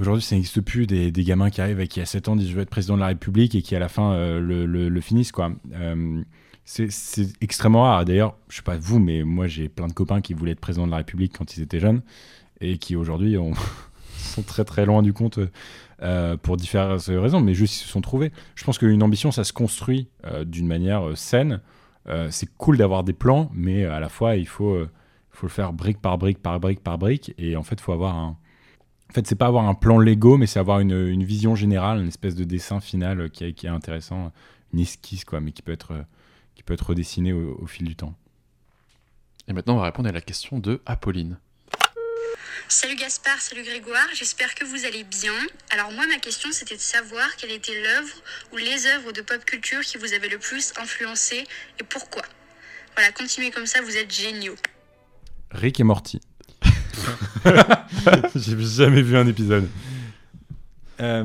[0.00, 2.54] Aujourd'hui, ça n'existe plus des, gamins qui arrivent et qui, à 7 ans, disent Je
[2.56, 5.52] veux être président de la République et qui, à la fin, euh, le, finissent, quoi.
[5.74, 6.22] Euh,
[6.64, 6.88] c'est
[7.40, 8.04] extrêmement rare.
[8.04, 10.86] D'ailleurs, je sais pas vous, mais moi, j'ai plein de copains qui voulaient être président
[10.86, 12.02] de la République quand ils étaient jeunes
[12.60, 13.52] et qui, aujourd'hui, ont-
[14.16, 15.38] sont très, très loin du compte.
[16.02, 18.32] euh, pour différentes raisons, mais juste ils se sont trouvés.
[18.56, 20.08] Je pense qu'une ambition, ça se construit
[20.44, 21.60] d'une manière saine.
[22.30, 24.76] C'est cool d'avoir des plans, mais à la fois, il faut,
[25.30, 27.32] faut le faire brique par brique, par brique, par brique.
[27.38, 28.36] Et en fait, il faut avoir un.
[29.14, 32.00] En fait, c'est pas avoir un plan Lego, mais c'est avoir une, une vision générale,
[32.00, 34.32] une espèce de dessin final euh, qui est, qui est intéressant,
[34.72, 36.02] une esquisse, quoi, mais qui peut être, euh,
[36.56, 38.12] qui peut être redessiné au, au fil du temps.
[39.46, 41.38] Et maintenant, on va répondre à la question de Apolline.
[42.66, 45.32] Salut Gaspard, salut Grégoire, j'espère que vous allez bien.
[45.70, 48.16] Alors moi ma question c'était de savoir quelle était l'œuvre
[48.52, 51.44] ou les œuvres de pop culture qui vous avaient le plus influencé
[51.78, 52.22] et pourquoi.
[52.96, 54.56] Voilà, continuez comme ça, vous êtes géniaux.
[55.52, 56.20] Rick et Morty.
[58.36, 59.68] J'ai jamais vu un épisode.
[61.00, 61.22] Euh,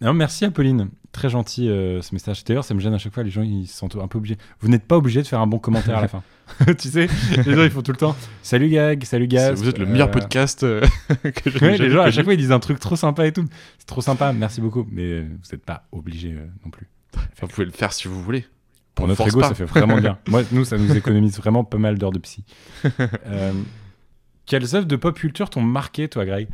[0.00, 0.88] non, merci Apolline.
[1.10, 2.44] Très gentil euh, ce message.
[2.44, 3.22] D'ailleurs, ça me gêne à chaque fois.
[3.22, 4.36] Les gens ils se sentent un peu obligés.
[4.60, 6.22] Vous n'êtes pas obligé de faire un bon commentaire à la fin.
[6.78, 7.08] tu sais,
[7.44, 8.14] les gens ils font tout le temps.
[8.42, 9.60] Salut Gag, salut Gaz.
[9.60, 12.38] Vous êtes le meilleur Euh, podcast que j'ai ouais, les gens à chaque fois ils
[12.38, 13.44] disent un truc trop sympa et tout.
[13.78, 14.32] C'est trop sympa.
[14.32, 14.86] Merci beaucoup.
[14.90, 16.88] Mais vous n'êtes pas obligé non plus.
[17.14, 18.44] Enfin, vous pouvez le faire si vous voulez.
[18.94, 19.48] Pour On notre ego, pas.
[19.48, 20.18] ça fait vraiment bien.
[20.28, 22.44] Moi, nous, ça nous économise vraiment pas mal d'heures de psy.
[24.48, 26.48] Quelles œuvres de pop culture t'ont marqué, toi, Greg?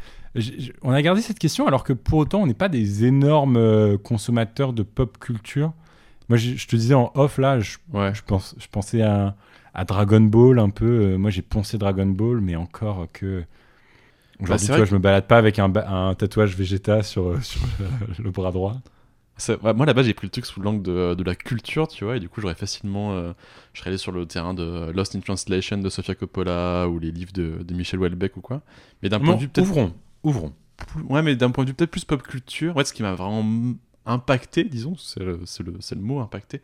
[0.82, 3.96] On a gardé cette question alors que pour autant, on n'est pas des énormes euh,
[3.96, 5.72] consommateurs de pop culture.
[6.28, 8.12] Moi, je, je te disais en off, là, je, Ouais.
[8.26, 9.36] pense, je pensais à,
[9.74, 10.84] à Dragon Ball un peu.
[10.86, 13.44] Euh, moi, j'ai poncé Dragon Ball, mais encore que.
[14.40, 17.28] Aujourd'hui, Bah, vrai vois, que- je me balade pas avec un, un tatouage Vegeta sur,
[17.28, 17.60] euh, sur
[18.18, 18.76] le bras droit.
[19.62, 22.20] Moi là-bas j'ai pris le truc sous l'angle de, de la culture, tu vois, et
[22.20, 23.12] du coup j'aurais facilement.
[23.14, 23.32] euh,
[23.72, 27.10] je serais allé sur le terrain de Lost in Translation de Sofia Coppola ou les
[27.10, 28.62] livres de, de Michel Houellebecq ou quoi.
[29.02, 29.66] Mais d'un point de vue peut-être.
[29.68, 29.92] ouvrons,
[30.22, 30.52] ouvrons.
[30.76, 33.14] plus- Ouais, mais d'un point de vue peut-être plus pop culture, ouais, ce qui m'a
[33.14, 33.74] vraiment
[34.06, 36.60] impacté, disons, c'est le, c'est le, c'est le mot impacté.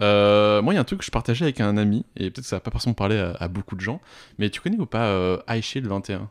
[0.00, 2.42] Euh, moi, il y a un truc que je partageais avec un ami, et peut-être
[2.42, 4.00] que ça va pas forcément parler à, à beaucoup de gens,
[4.38, 6.28] mais tu connais ou pas euh, High Shield 21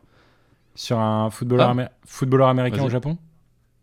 [0.76, 1.90] Sur un footballeur, Ah.
[2.06, 3.18] footballeur américain au Japon?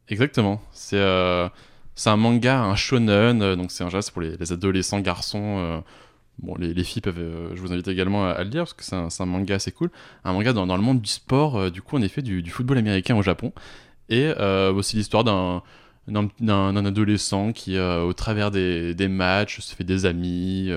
[0.09, 0.61] Exactement.
[0.71, 1.47] C'est euh,
[1.95, 5.57] c'est un manga, un shonen, euh, donc c'est un jazz pour les, les adolescents garçons.
[5.59, 5.79] euh,
[6.39, 7.19] bon, les, les filles peuvent.
[7.19, 9.91] euh, je vous invite également à, le lire parce que c'est un, manga assez cool.
[10.23, 13.15] Un manga dans, le monde du sport, du coup, en effet, du, du football américain
[13.15, 13.53] au Japon.
[14.09, 14.31] Et
[14.75, 15.63] aussi l'histoire d'un.
[16.85, 20.71] adolescent qui, au travers des, matchs, se fait des amis,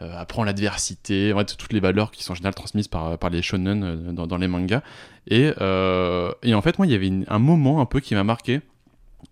[0.00, 3.42] apprend l'adversité, en fait, toutes les valeurs qui sont en général transmises par, par les
[3.42, 4.82] shonen dans, les mangas.
[5.26, 5.52] Et,
[6.42, 8.60] et en fait, moi, il y avait un moment un peu qui m'a marqué.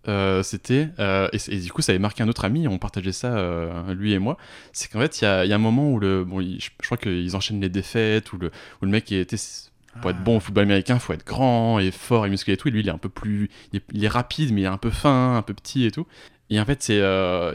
[0.08, 3.36] Euh, c'était euh, et, du coup ça avait marqué un autre ami on partageait ça
[3.36, 4.38] euh, lui et moi.
[4.72, 6.60] C'est qu'en fait il y a, il y a un moment où le bon il-
[6.60, 8.46] je, je crois qu'ils enchaînent les défaites où le
[8.80, 9.36] où le mec était
[10.00, 12.68] pour être bon au football américain faut être grand et fort et musclé et tout.
[12.68, 14.68] Et lui il est un peu plus il est, il est rapide mais il est
[14.68, 16.06] un peu fin un peu petit et tout.
[16.50, 16.96] Et en fait c'est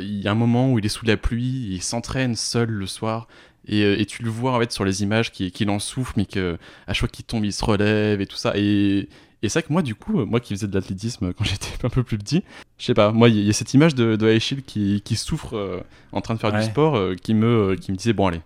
[0.02, 2.86] il y a un moment où il est sous la pluie il s'entraîne seul le
[2.86, 3.28] soir.
[3.68, 6.26] Et, et tu le vois en fait sur les images qu'il qu'il en souffle mais
[6.26, 8.52] que à chaque fois qu'il tombe il se relève et tout ça.
[8.56, 9.08] Et
[9.44, 11.90] Et c'est vrai que moi, du coup, moi qui faisais de l'athlétisme quand j'étais un
[11.90, 12.44] peu plus petit,
[12.80, 15.56] je sais pas, moi, il y, a cette image de, de Aishil qui, qui souffre
[15.56, 15.82] euh,
[16.14, 16.60] en train de faire Ouais.
[16.62, 18.42] du sport, euh, qui, me, euh, qui me disait, bon, allez,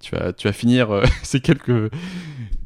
[0.00, 1.90] tu vas, tu vas finir euh, ces, quelques,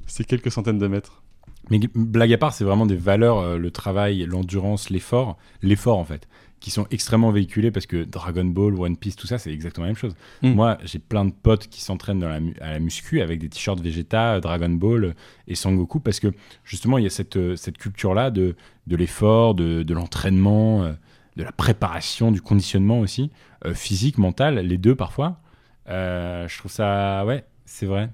[0.07, 1.23] ces quelques centaines de mètres.
[1.71, 6.05] Mais blague à part, c'est vraiment des valeurs, euh, le travail, l'endurance, l'effort, l'effort en
[6.05, 6.29] fait,
[6.65, 9.91] qui sont extrêmement véhiculés parce que Dragon Ball, One Piece, tout ça, c'est exactement la
[9.91, 10.15] même chose.
[10.41, 10.53] Mm.
[10.53, 14.41] Moi, j'ai plein de potes qui s'entraînent la à la muscu avec des t-shirts Vegeta,
[14.41, 15.13] Dragon Ball euh,
[15.47, 16.29] et Sangoku parce que
[16.65, 20.93] justement, il y a cette, euh, cette culture-là de, de l'effort, de, de l'entraînement, euh,
[21.37, 23.31] de la préparation, du conditionnement aussi,
[23.67, 25.43] euh, physique, mental, les deux parfois.
[25.91, 28.09] Euh, je trouve ça, ouais, c'est vrai.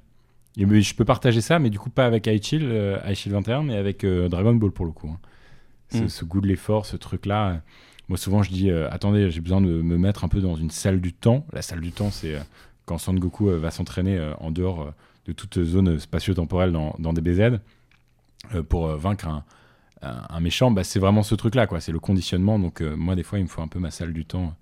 [0.57, 3.77] Et je peux partager ça, mais du coup pas avec iChill, euh, iChill 21, mais
[3.77, 5.09] avec Dragon Ball pour le coup.
[5.09, 5.21] hein.
[5.93, 6.09] Ce, Mm.
[6.09, 7.63] ce goût de l'effort, ce truc-là.
[8.11, 10.71] Moi souvent je dis, euh, attendez, j'ai besoin de me mettre un peu dans une
[10.71, 11.47] salle du temps.
[11.53, 12.41] La salle du temps, c'est euh,
[12.85, 14.91] quand Son Goku euh, va s'entraîner euh, en dehors euh,
[15.27, 17.61] de toute zone spatio-temporelle dans, dans DBZ
[18.55, 19.45] euh, pour euh, vaincre un,
[20.03, 20.73] un- un méchant.
[20.73, 21.79] Bah, c'est vraiment ce truc-là, quoi.
[21.81, 22.59] C'est le conditionnement.
[22.59, 24.55] Donc euh, moi des fois il me faut un peu ma salle du temps.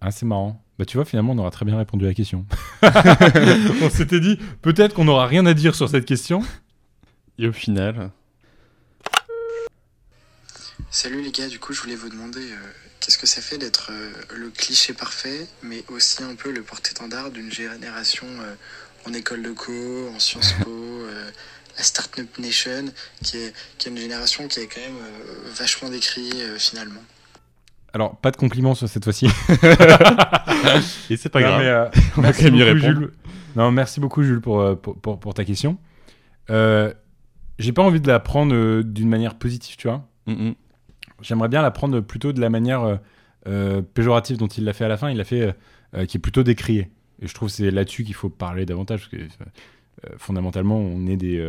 [0.00, 0.62] Ah, c'est marrant.
[0.78, 2.46] Bah, tu vois, finalement, on aura très bien répondu à la question.
[3.82, 6.42] on s'était dit, peut-être qu'on n'aura rien à dire sur cette question.
[7.38, 8.10] Et au final,
[10.90, 12.56] Salut les gars, du coup je voulais vous demander euh,
[13.04, 17.30] qu'est-ce que ça fait d'être euh, le cliché parfait, mais aussi un peu le porte-étendard
[17.30, 18.54] d'une génération euh,
[19.08, 19.72] en école de co,
[20.14, 21.30] en Sciences Po, euh,
[21.76, 22.84] la Startup Nation,
[23.24, 24.98] qui est, qui est une génération qui est quand même
[25.54, 27.02] vachement décriée finalement.
[27.94, 29.26] Alors, pas de compliments sur cette fois-ci.
[31.10, 31.60] et c'est pas Non, grave.
[31.60, 33.00] mais, euh, on va merci quand même y beaucoup, répondre.
[33.00, 33.12] Jules.
[33.56, 35.76] Non, merci beaucoup, Jules, pour, pour, pour- pour ta question.
[36.50, 36.92] Euh,
[37.58, 40.08] J'ai pas envie de la prendre euh, d'une manière positive, tu vois.
[40.26, 40.52] Mm.
[41.22, 42.96] J'aimerais bien la prendre plutôt de la manière euh,
[43.48, 45.10] euh, péjorative dont il l'a fait à la fin.
[45.10, 45.54] Il l'a fait
[45.94, 46.90] euh, qui est plutôt décrié.
[47.20, 49.08] Et je trouve que c'est là-dessus qu'il faut parler davantage.
[49.08, 49.28] Parce que
[50.18, 51.40] fondamentalement, on est des,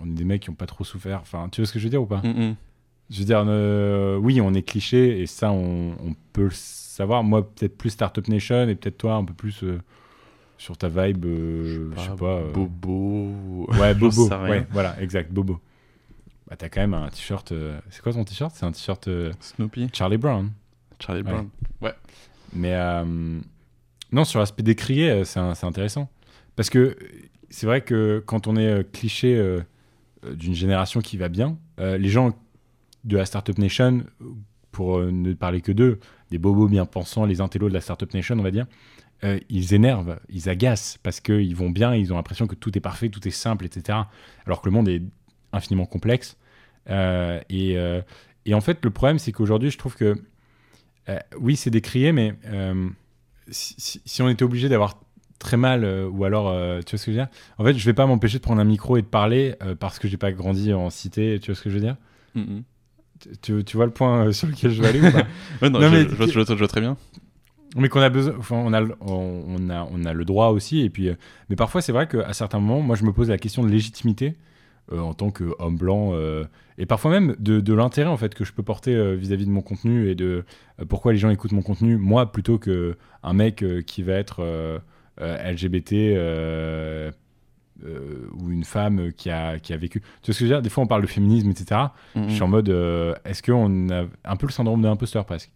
[0.00, 1.18] on est des mecs qui ont pas trop souffert.
[1.20, 2.22] Enfin, tu vois ce que je veux dire ou pas?
[2.22, 2.56] Mm, mm.
[3.10, 7.24] Je veux dire, euh, oui, on est cliché et ça, on, on peut le savoir.
[7.24, 9.80] Moi, peut-être plus Startup Nation et peut-être toi un peu plus euh,
[10.58, 12.36] sur ta vibe, euh, je sais pas.
[12.36, 13.66] euh, Bobo.
[13.80, 14.28] Ouais, Bobo.
[14.28, 14.34] sais.
[14.36, 15.58] Ouais, voilà, exact, Bobo.
[16.50, 17.52] Bah, t'as quand même un t-shirt.
[17.52, 18.52] euh, C'est quoi ton t-shirt?
[18.54, 19.88] C'est un t-shirt euh, Snoopy.
[19.92, 20.50] Charlie Brown.
[20.98, 21.22] Charlie.
[21.22, 21.48] Brown.
[21.80, 21.94] Ouais.
[22.52, 23.40] Mais euh,
[24.12, 26.10] non, sur l'aspect décrié, c'est intéressant.
[26.56, 26.96] Parce que
[27.48, 29.62] c'est vrai que quand on est cliché euh,
[30.34, 32.36] d'une génération qui va bien, euh, les gens
[33.04, 34.04] de la Startup Nation,
[34.72, 38.38] pour ne parler que d'eux, des bobos bien pensants, les intellos de la Startup Nation,
[38.38, 38.66] on va dire,
[39.48, 43.08] ils énervent, ils agacent parce qu'ils vont bien, ils ont l'impression que tout est parfait,
[43.08, 43.98] tout est simple, etc.
[44.46, 45.02] Alors que le monde est
[45.52, 46.36] infiniment complexe.
[46.88, 48.00] Euh, et, euh,
[48.46, 50.14] et en fait, le problème, c'est qu'aujourd'hui, je trouve que
[51.08, 52.34] euh, oui, c'est décrié, mais
[53.50, 55.00] si, si- si on était obligé d'avoir
[55.38, 56.52] très mal, ou alors,
[56.84, 57.28] tu vois ce que je veux dire?
[57.58, 60.06] En fait, je vais pas m'empêcher de prendre un micro et de parler parce que
[60.08, 61.96] j'ai pas grandi en cité, tu vois ce que je veux dire?
[62.34, 62.62] Mm, mm.
[63.42, 65.26] tu, tu vois le point sur lequel je vais aller ou pas?
[65.62, 66.96] Ouais, non, Non, je, mais- je vois- je vois- je vois très bien.
[67.76, 70.80] mais qu'on a besoin, enfin, on a, le- on, a, on a le droit aussi.
[70.80, 71.10] Et puis,
[71.48, 74.36] mais parfois, c'est vrai qu'à certains moments, moi, je me pose la question de légitimité
[74.98, 76.44] en tant qu'homme blanc, euh,
[76.78, 79.50] et parfois même de, de l'intérêt en fait que je peux porter euh, vis-à-vis de
[79.50, 80.44] mon contenu et de
[80.80, 84.14] euh, pourquoi les gens écoutent mon contenu, moi plutôt que un mec euh, qui va
[84.14, 84.78] être euh,
[85.20, 85.92] euh, LGBT.
[85.94, 87.10] euh,
[87.84, 90.00] euh, ou une femme qui a, qui a vécu.
[90.00, 90.60] Tu vois ce que je veux dire?
[90.60, 91.80] Des fois, on parle de féminisme, etc.
[92.14, 95.24] Mm, Je suis en mode, euh, est-ce qu'on a un peu le syndrome de l'imposteur
[95.24, 95.50] presque?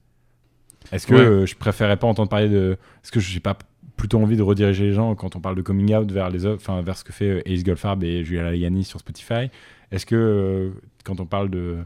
[0.91, 1.21] Est-ce que Ouais.
[1.21, 2.79] euh, je préférais pas entendre parler de.
[3.03, 3.59] Est-ce que j'ai pas
[3.97, 6.83] plutôt envie de rediriger les gens quand on parle de coming out vers les enfin
[6.83, 9.51] vers ce que fait euh, Ace Goldfarb et Julia Lagani sur Spotify.
[9.91, 10.71] Est-ce que euh,
[11.05, 11.79] quand on parle de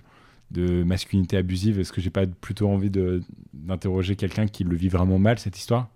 [0.50, 5.18] de masculinité abusive, est-ce que j'ai pas plutôt envie d'interroger quelqu'un qui le vit vraiment
[5.18, 5.88] mal cette histoire?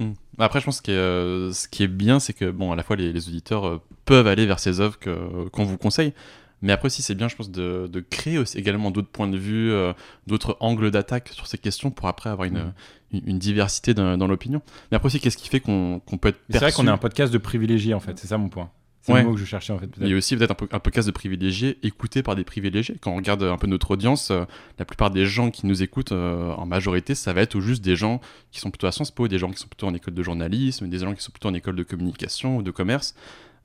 [0.00, 0.12] Mm.
[0.38, 2.96] Après, je pense que euh, ce qui est bien, c'est que bon, à la fois
[2.96, 6.14] les, auditeurs peuvent aller vers ces œuvres qu'on vous conseille,
[6.62, 9.36] mais après aussi c'est bien, je pense, de, de créer aussi également d'autres points de
[9.36, 9.92] vue, euh,
[10.26, 12.72] d'autres angles d'attaque sur ces questions pour après avoir une, Mm.
[13.12, 14.62] une, une diversité dans, dans l'opinion.
[14.90, 16.96] Mais après aussi, qu'est-ce qui fait qu'on peut être C'est vrai perçu qu'on est un
[16.98, 18.70] podcast de privilégiés en fait, c'est ça mon point.
[19.04, 19.22] C'est Ouais.
[19.22, 19.88] le mot que je cherchais en fait.
[20.00, 22.94] Il y a aussi peut-être un, peu- un podcast de privilégiés écouté par des privilégiés.
[23.00, 24.44] Quand on regarde un peu notre audience, euh,
[24.78, 27.96] la plupart des gens qui nous écoutent euh, en majorité, ça va être juste des
[27.96, 28.20] gens
[28.52, 30.88] qui sont plutôt à Sciences Po, des gens qui sont plutôt en école de journalisme,
[30.88, 33.16] des gens qui sont plutôt en école de communication ou de commerce.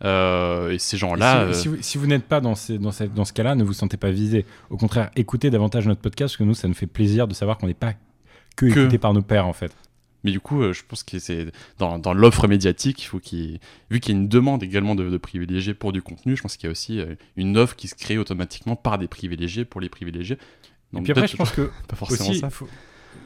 [0.03, 2.77] Euh, et ces Et gens-là, si, si euh, vous, si vous n'êtes pas dans, ces-
[2.77, 4.45] dans, cette- dans ce cas-là, ne vous sentez pas visé.
[4.69, 7.57] Au contraire, écoutez davantage notre podcast parce que nous, ça nous fait plaisir de savoir
[7.57, 7.93] qu'on n'est pas
[8.55, 8.79] que, Que.
[8.81, 9.75] écouté par nos pères en fait.
[10.23, 11.47] mais du coup, euh, je pense que c'est
[11.79, 15.09] dans, dans l'offre médiatique, il faut qu'il, vu qu'il y a une demande également de,
[15.09, 17.01] de privilégiés pour du contenu, je pense qu'il y a aussi
[17.35, 20.35] une offre qui se crée automatiquement par des privilégiés pour les privilégiés.
[20.93, 22.49] Et Donc puis après, je pense que pas forcément aussi, ça.
[22.49, 22.67] faut-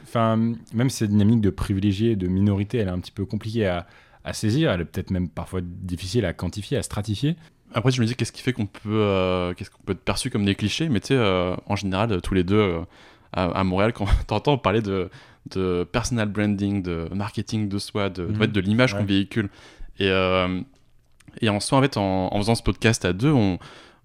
[0.04, 3.66] enfin, même cette dynamique de privilégié et de minorité, elle est un petit peu compliquée
[3.66, 3.86] à,
[4.24, 4.70] à saisir.
[4.70, 7.36] Elle est peut-être même parfois difficile à quantifier, à stratifier.
[7.74, 10.28] Après, je me dis, qu'est-ce qui fait qu'on peut, euh, qu'est-ce qu'on peut être perçu
[10.30, 10.88] comme des clichés?
[10.90, 12.80] Mais tu sais, euh, en général, tous les deux, euh,
[13.32, 15.08] à, à Montréal, quand t'entends parler de,
[15.50, 19.00] de personal branding, de marketing de soi, de, fait, de l'image Ouais.
[19.00, 19.48] qu'on véhicule.
[19.98, 20.60] Et, euh,
[21.40, 23.58] et en soi, en fait, en, en faisant ce podcast à deux, on,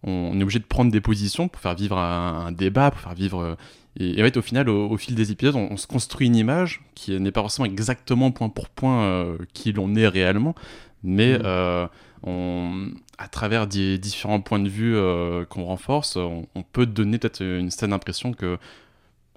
[0.03, 3.15] on est obligé de prendre des positions pour faire vivre un, un débat, pour faire
[3.15, 3.58] vivre.
[3.99, 6.27] Et, et en fait, au final, au, au fil des épisodes, on, on se construit
[6.27, 10.55] une image qui n'est pas forcément exactement point pour point euh, qui l'on est réellement,
[11.03, 11.41] mais Mhm.
[11.45, 11.88] euh,
[12.23, 17.17] on, à travers des différents points de vue euh, qu'on renforce, on, on peut donner
[17.19, 18.57] peut-être une certaine impression que,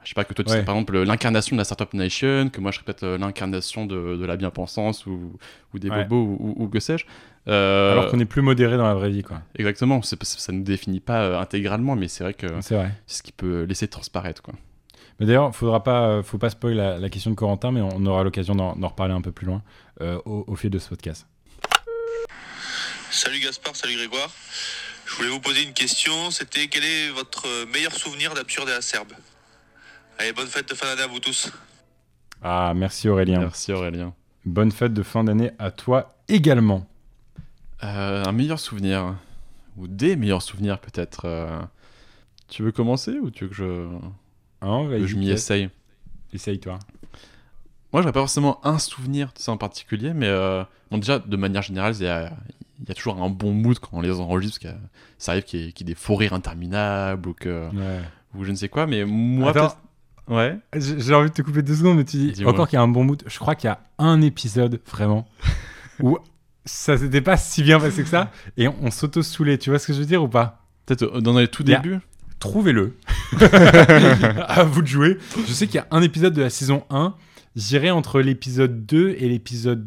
[0.04, 0.56] je sais pas, que toi tu Ouais.
[0.56, 3.86] serais par exemple l'incarnation de la Startup Nation, que moi je serais peut-être euh, l'incarnation
[3.86, 5.38] de, de la bien-pensance ou,
[5.74, 6.04] ou des Ouais.
[6.04, 7.04] bobos ou, ou- ou que sais-je.
[7.48, 9.40] Euh, Alors qu'on est plus modéré dans la vraie vie, quoi.
[9.56, 10.16] Exactement, ça
[10.52, 12.90] ne nous définit pas euh, intégralement, mais c'est vrai que C'est vrai.
[13.06, 14.42] c'est ce qui peut laisser transparaître.
[14.42, 14.54] Quoi.
[15.18, 18.24] Mais d'ailleurs, faudra pas, faut pas spoiler la, la question de Corentin, mais on aura
[18.24, 19.62] l'occasion d'en d'en reparler un peu plus loin
[20.00, 21.26] euh, au, au fil de ce podcast.
[23.10, 24.30] Salut Gaspard, salut Grégoire.
[25.06, 26.30] Je voulais vous poser une question.
[26.30, 29.12] C'était quel est votre meilleur souvenir d'absurde et acerbe?
[30.20, 31.50] Allez, bonne fête de fin d'année à vous tous.
[32.42, 33.40] Ah, merci Aurélien.
[33.40, 34.12] Merci Aurélien.
[34.44, 36.86] Bonne fête de fin d'année à toi également.
[37.84, 39.14] Euh, un meilleur souvenir,
[39.78, 41.22] ou des meilleurs souvenirs peut-être.
[41.24, 41.58] euh,
[42.48, 43.86] Tu veux commencer ou tu veux que je,
[44.62, 45.38] Hein, que je m'y peut-être.
[45.38, 45.70] essaye?
[46.34, 46.78] Essaye-toi.
[47.92, 51.36] Moi, j'aurais pas forcément un souvenir de ça en particulier, mais euh, bon, déjà, de
[51.36, 52.30] manière générale, il y a,
[52.82, 54.80] il y a toujours un bon mood quand on les enregistre, parce que
[55.18, 58.00] ça arrive qu'il y, ait- qu'il y ait des faux rires interminables ou, que, Ouais.
[58.34, 59.76] ou je ne sais quoi, mais moi, Attends.
[60.30, 60.58] Ouais.
[60.74, 62.88] J'ai envie de te couper deux secondes, mais tu dis encore qu'il y a un
[62.88, 63.22] bon mood.
[63.26, 65.28] Je crois qu'il y a un épisode vraiment
[66.00, 66.18] où
[66.64, 69.58] ça s'était pas si bien passé que ça et on, on s'auto-soulait.
[69.58, 70.64] Tu vois ce que je veux dire ou pas?
[70.86, 71.98] Peut-être euh, dans les tout débuts?
[72.38, 72.96] Trouvez-le.
[74.48, 75.18] à vous de jouer.
[75.46, 77.14] Je sais qu'il y a un épisode de la saison 1.
[77.54, 79.86] J'irai entre l'épisode 2 et l'épisode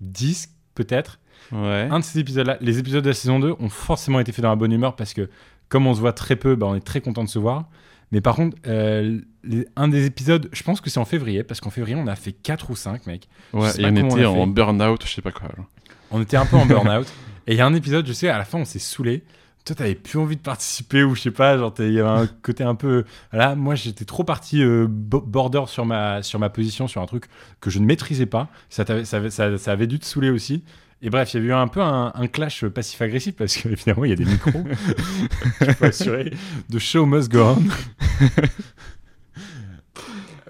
[0.00, 1.18] 10, peut-être.
[1.52, 1.88] Ouais.
[1.90, 4.48] Un de ces épisodes-là, les épisodes de la saison 2 ont forcément été faits dans
[4.48, 5.28] la bonne humeur parce que,
[5.68, 7.68] comme on se voit très peu, bah, on est très content de se voir.
[8.14, 11.60] Mais par contre, euh, les- un des épisodes, je pense que c'est en février, parce
[11.60, 13.28] qu'en février, on a fait 4 ou 5, mec.
[13.52, 15.48] Ouais, et on était en burn-out, je sais pas quoi.
[15.56, 15.66] genre.
[16.12, 17.08] On était un peu en burn-out.
[17.48, 19.24] Et il y a un épisode, je sais, à la fin, on s'est saoulé.
[19.64, 22.26] Toi, t'avais plus envie de participer ou je sais pas, genre, il y avait un
[22.42, 23.04] côté un peu.
[23.32, 27.06] Là, moi, j'étais trop parti euh, bo- border sur ma, sur ma position, sur un
[27.06, 27.24] truc
[27.60, 28.48] que je ne maîtrisais pas.
[28.70, 30.62] Ça, ça, avait- ça, ça avait dû te saouler aussi.
[31.02, 34.10] Et bref, il y a eu un peu un, un clash passif-agressif parce qu'évidemment, il
[34.10, 34.64] y a des micros.
[35.60, 36.32] Il faut assurer.
[36.72, 37.62] The show must go on.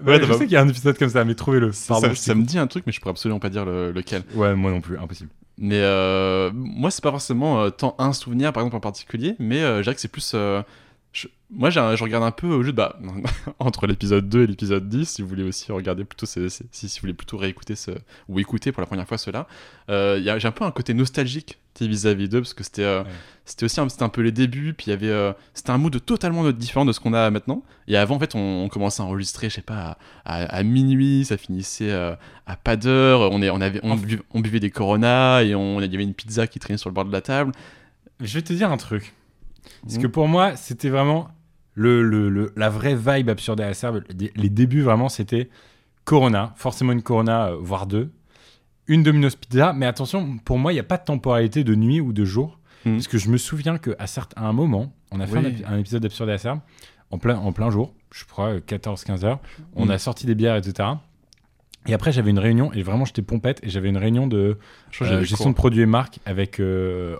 [0.05, 1.71] Ouais, Ouais, je bah- sais qu'il y a un épisode comme ça, mais trouvez-le.
[1.71, 4.23] Ça, ça- me dit un truc, mais je pourrais absolument pas dire le- lequel.
[4.33, 5.29] Ouais, moi non plus, impossible.
[5.57, 9.61] Mais euh, moi, c'est pas forcément euh, tant un souvenir, par exemple, en particulier, mais
[9.61, 10.31] euh, je dirais que c'est plus.
[11.15, 12.99] Je- moi, je regarde un peu au bah,
[13.59, 16.87] entre l'épisode 2 et l'épisode 10, si vous voulez aussi regarder plutôt, ces- ces- si,
[16.87, 17.91] vous voulez plutôt réécouter ce,
[18.27, 19.47] ou écouter pour la première fois cela.
[19.89, 23.09] Euh, j'ai un peu un côté nostalgique vis-à-vis d'eux, parce que c'était euh, Ouais.
[23.45, 25.07] c'était aussi un, un peu les débuts, puis il y avait.
[25.09, 27.63] euh, c'était un mood totalement différent de ce qu'on a maintenant.
[27.87, 30.63] Et avant, en fait, on, on commençait à enregistrer, je sais pas, à, à- à
[30.63, 35.43] minuit, ça finissait euh, à pas d'heure, on, est- on, avait, on, buvait des Corona
[35.43, 37.51] et on, il y avait une pizza qui traînait sur le bord de la table.
[38.21, 39.13] Je vais te dire un truc.
[39.83, 40.01] Parce Mhm.
[40.03, 41.27] que pour moi, c'était vraiment
[41.73, 44.03] le, le- le- la vraie vibe absurde et acerbe.
[44.17, 45.49] Les, les débuts, vraiment, c'était
[46.03, 48.11] Corona, forcément une Corona, euh, voire deux.
[48.87, 51.99] Une Domino's Pizza, mais attention, pour moi, il n'y a pas de temporalité de nuit
[51.99, 52.59] ou de jour.
[52.85, 52.93] Mhm.
[52.93, 53.95] Parce que je me souviens qu'à
[54.37, 55.45] un moment, on a fait Oui.
[55.45, 56.59] un, épi- un épisode d'absurde et acerbe
[57.11, 59.39] en plein, en plein jour, je crois 14-15 heures.
[59.75, 59.91] On Mhm.
[59.91, 60.89] a sorti des bières, etc.
[61.87, 64.57] Et après, j'avais une réunion, et vraiment, j'étais pompette, et j'avais une réunion de
[65.01, 66.59] euh, gestion de produits et marques avec.
[66.59, 67.17] euh,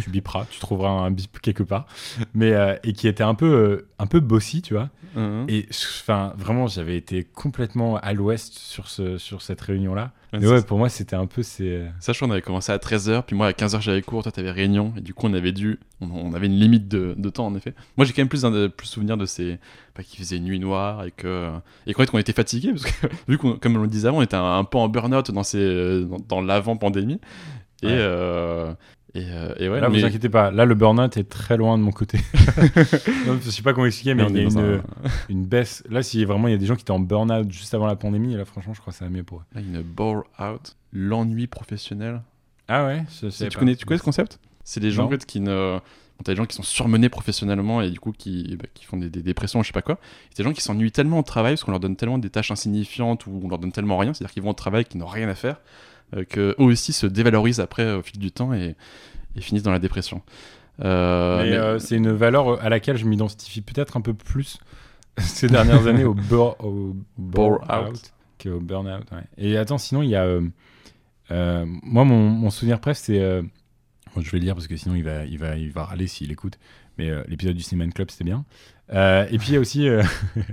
[0.00, 1.86] tu biperas, tu trouveras un bip quelque part.
[2.34, 4.90] Mais, euh, et qui était un peu, euh, un peu bossy, tu vois.
[5.14, 5.46] Mhm.
[5.48, 5.66] Et
[6.02, 10.12] enfin, vraiment, j'avais été complètement à l'ouest sur, ce, sur cette réunion-là.
[10.32, 11.42] Ouais, Mais ouais, pour moi, c'était un peu.
[11.42, 11.82] C'est...
[12.00, 14.92] Sachant qu'on avait commencé à 13h, puis moi à 15h j'avais cours, toi t'avais réunion,
[14.96, 15.78] et du coup on avait dû.
[16.02, 17.72] On, on avait une limite de, de temps en effet.
[17.96, 19.58] Moi j'ai quand même plus, un, plus souvenir de ces.
[19.96, 21.50] Bah, qu'il faisait nuit noire et que.
[21.86, 24.18] Et qu'en fait qu'on était fatigué, parce que vu qu'on, comme on le disait avant,
[24.18, 27.20] on était un, un peu en burn-out dans, ces, dans, dans l'avant-pandémie.
[27.82, 27.92] Et, Ouais.
[27.92, 28.72] euh,
[29.16, 30.50] et, euh, et ouais, là, mais- vous inquiétez pas.
[30.50, 32.18] Là, le burn-out est très loin de mon côté.
[33.26, 34.82] Non, je sais pas comment expliquer, mais il y a une, un-
[35.28, 35.82] une baisse.
[35.90, 37.96] Là, si vraiment il y a des gens qui étaient en burn-out juste avant la
[37.96, 39.42] pandémie, et là, franchement, je crois que ça va mieux pour eux.
[39.54, 42.22] Là, une bore-out, l'ennui professionnel.
[42.68, 43.60] Ah ouais je Tu, savais tu pas.
[43.60, 44.38] connais, tu connais ce concept?
[44.64, 45.08] C'est des gens Non.
[45.08, 45.74] en fait, qui ne.
[45.78, 45.80] bon,
[46.24, 49.08] T'as des gens qui sont surmenés professionnellement et du coup qui, bah, qui font des,
[49.10, 49.98] des dépressions, je sais pas quoi.
[50.30, 52.50] C'est des gens qui s'ennuient tellement au travail parce qu'on leur donne tellement des tâches
[52.50, 55.28] insignifiantes ou on leur donne tellement rien, c'est-à-dire qu'ils vont au travail, qu'ils n'ont rien
[55.28, 55.60] à faire,
[56.14, 58.76] euh, qu'eux aussi se dévalorisent après au fil du temps et,
[59.36, 60.22] et finissent dans la dépression.
[60.84, 64.58] Euh, Mais, euh, c'est une valeur à laquelle je m'identifie peut-être un peu plus
[65.18, 68.12] ces dernières années au, bore, au Bore out.
[68.44, 69.10] burn-out.
[69.12, 69.24] ouais.
[69.38, 70.24] Et attends, sinon, il y a.
[70.24, 70.42] euh,
[71.30, 73.20] euh, moi, mon, mon souvenir préf, c'est.
[73.20, 73.42] euh,
[74.14, 76.06] Bon, je vais le dire parce que sinon il va, il va, il va râler
[76.06, 76.58] s'il écoute.
[76.96, 78.46] Mais l'épisode du Cinéman Club, c'était bien.
[78.92, 80.02] Euh, et puis il y a aussi, euh,
[80.36, 80.44] puis,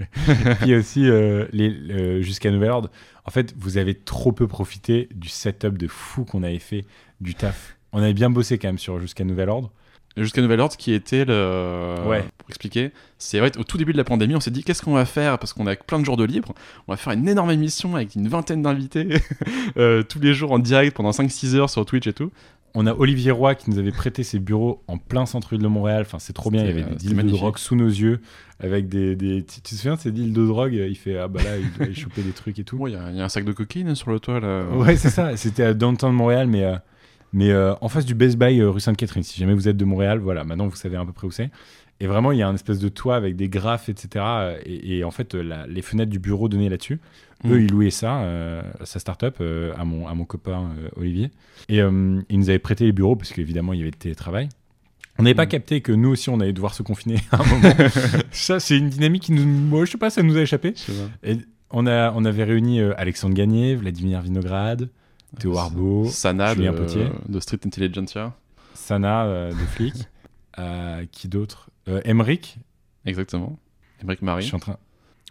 [0.64, 2.90] il y a aussi euh, les, le- jusqu'à Nouvel Ordre.
[3.26, 6.86] En fait, vous avez trop peu profité du setup de fou qu'on avait fait,
[7.22, 7.78] du taf.
[7.92, 9.72] On avait bien bossé quand même sur jusqu'à Nouvel Ordre.
[10.16, 11.96] Jusqu'à Nouvel Ordre, qui était le.
[12.08, 12.24] Ouais.
[12.38, 14.94] Pour expliquer, c'est vrai, au tout début de la pandémie, on s'est dit qu'est-ce qu'on
[14.94, 15.40] va faire?
[15.40, 16.54] Parce qu'on a plein de jours de libre.
[16.88, 19.08] On va faire une énorme émission avec une vingtaine d'invités,
[19.78, 22.32] euh, tous les jours en direct pendant 5-6 heures sur Twitch et tout.
[22.76, 26.02] On a Olivier Roy qui nous avait prêté ses bureaux en plein centre-ville de Montréal.
[26.02, 26.64] Enfin, c'est trop bien.
[26.64, 27.40] Il y avait euh, des deals de magnifique.
[27.40, 28.20] drogue sous nos yeux.
[28.60, 30.74] Avec des, des- Tu, te souviens de ces deals de drogue?
[30.74, 32.78] Il fait Ah bah là, il doit choper des trucs et tout.
[32.78, 34.64] Ouais, il y, a- il y a un sac de cocaïne sur le toit là.
[34.76, 35.38] Ouais, c'est ça.
[35.38, 36.76] C'était à Downtown Montréal, mais, euh,
[37.32, 39.22] mais euh, en face du Best Buy rue Sainte-Catherine.
[39.24, 41.52] Si jamais vous êtes de Montréal, voilà, maintenant vous savez à peu près où c'est.
[42.00, 44.26] Et vraiment, il y a un espèce de toit avec des graphes, etc.
[44.66, 47.00] Et, et en fait, la- les fenêtres du bureau donnaient là-dessus.
[47.46, 47.62] Eux, Mm.
[47.62, 51.30] ils louaient ça, euh, sa start-up, euh, à, mon, à mon copain euh, Olivier.
[51.70, 54.50] Et ils nous avaient prêté les bureaux parce qu'évidemment, il y avait le télétravail.
[55.20, 55.50] On n'avait pas Mm.
[55.50, 57.74] capté que nous aussi, on allait devoir se confiner à un moment.
[58.32, 59.46] ça, c'est une dynamique qui nous.
[59.46, 60.74] Moi, je sais pas, ça nous a échappé.
[61.24, 61.38] Et
[61.70, 64.90] on, a, on avait réuni Alexandre Gagné, Vladimir Vinograd,
[65.40, 67.06] Théo Arbo, Sana Julien de, Potier.
[67.30, 68.34] de Street Intelligentsia.
[68.74, 69.94] Sana de flic.
[71.12, 71.70] Qui d'autre?
[72.06, 72.58] Emric.
[73.06, 73.58] Exactement.
[74.02, 74.44] Émeric Je Marie.
[74.44, 74.78] suis en train.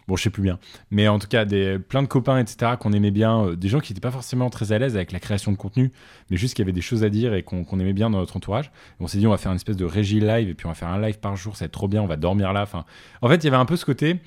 [0.07, 0.59] Bon, je sais plus bien.
[0.91, 3.45] Mais en tout cas, des, plein de copains, etc., qu'on aimait bien.
[3.45, 5.91] euh, des gens qui n'étaient pas forcément très à l'aise avec la création de contenu,
[6.29, 8.35] mais juste qu'il y avait des choses à dire et qu'on aimait bien dans notre
[8.35, 8.65] entourage.
[8.99, 10.69] Et on s'est dit, on va faire une espèce de régie live et puis on
[10.69, 12.63] va faire un live par jour, ça va être trop bien, on va dormir là.
[12.63, 12.83] Enfin,
[13.21, 14.19] en fait, il y avait un peu ce côté.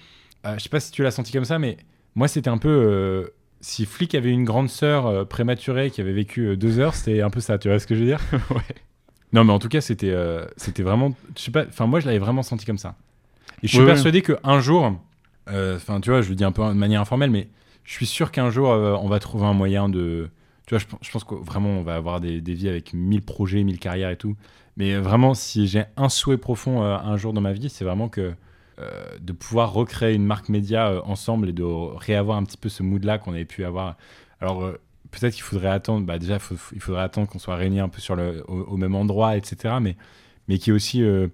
[0.47, 1.77] euh, je sais pas si tu l'as senti comme ça, mais
[2.15, 2.69] moi, c'était un peu.
[2.71, 3.29] euh,
[3.61, 7.21] si Flick avait une grande sœur euh, prématurée qui avait vécu euh, deux heures, c'était
[7.21, 8.21] un peu ça, tu vois ce que je veux dire?
[8.51, 8.63] Ouais.
[9.33, 11.15] Non, mais en tout cas, c'était euh, c'était vraiment.
[11.37, 12.95] Je sais pas, enfin, moi, je l'avais vraiment senti comme ça.
[13.63, 14.93] Et je suis persuadé qu'un jour,
[15.49, 17.49] euh, enfin, tu vois, je le dis un peu de manière informelle, mais
[17.85, 20.29] je suis sûr qu'un jour, euh, on va trouver un moyen de.
[20.67, 23.23] Tu vois, je, je pense que vraiment, on va avoir des, des vies avec 1000
[23.23, 24.37] projets, 1000 carrières et tout.
[24.77, 28.35] Mais vraiment, si j'ai un souhait profond un jour dans ma vie, c'est vraiment que
[29.21, 33.17] de pouvoir recréer une marque média ensemble et de réavoir un petit peu ce mood-là
[33.17, 33.97] qu'on avait pu avoir.
[34.39, 34.71] Alors,
[35.19, 38.01] peut-être qu'il faudrait attendre, bah, déjà, faut- il faudrait attendre qu'on soit réunis un peu
[38.01, 39.75] sur le, au, au même endroit, etc.
[39.81, 39.97] Mais,
[40.49, 41.29] mais qui est aussi, euh,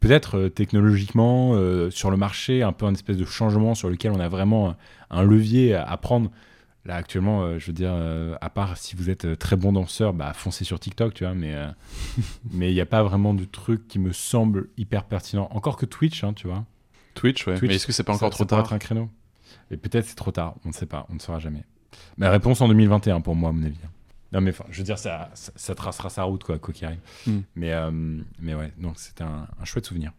[0.00, 4.12] peut-être euh, technologiquement, euh, sur le marché, un peu un espèce de changement sur lequel
[4.12, 4.76] on a vraiment
[5.10, 6.30] un, levier à, prendre.
[6.84, 10.12] Là, actuellement, euh, je veux dire, euh, à part si vous êtes très bon danseur,
[10.12, 11.54] bah, foncez sur TikTok, tu vois, mais
[12.52, 15.48] mais il n'y a pas vraiment de truc qui me semble hyper pertinent.
[15.52, 16.64] Encore que Twitch, hein, tu vois.
[17.14, 17.54] Twitch, ouais.
[17.56, 19.08] Twitch, mais est-ce que c'est pas ça- encore ça trop pourrait tard être un créneau.
[19.70, 21.64] Et peut-être c'est trop tard, on ne sait pas, on ne saura jamais.
[22.16, 23.76] Ma réponse en 2021 pour moi, à mon avis.
[24.32, 26.84] Non, mais enfin, je veux dire, ça, ça, ça tracera sa route, quoi, quoi qu'il
[26.86, 26.98] arrive.
[27.26, 27.40] Hmm.
[27.54, 27.90] Mais, euh,
[28.40, 30.12] mais ouais, donc c'était un, un chouette souvenir.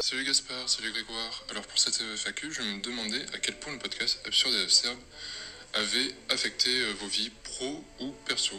[0.00, 1.44] Salut Gaspard, salut Grégoire.
[1.50, 4.98] Alors pour cette FAQ, je me demandais à quel point le podcast Absurde et Abserbe
[5.74, 8.56] avait affecté euh, vos vies pro ou perso.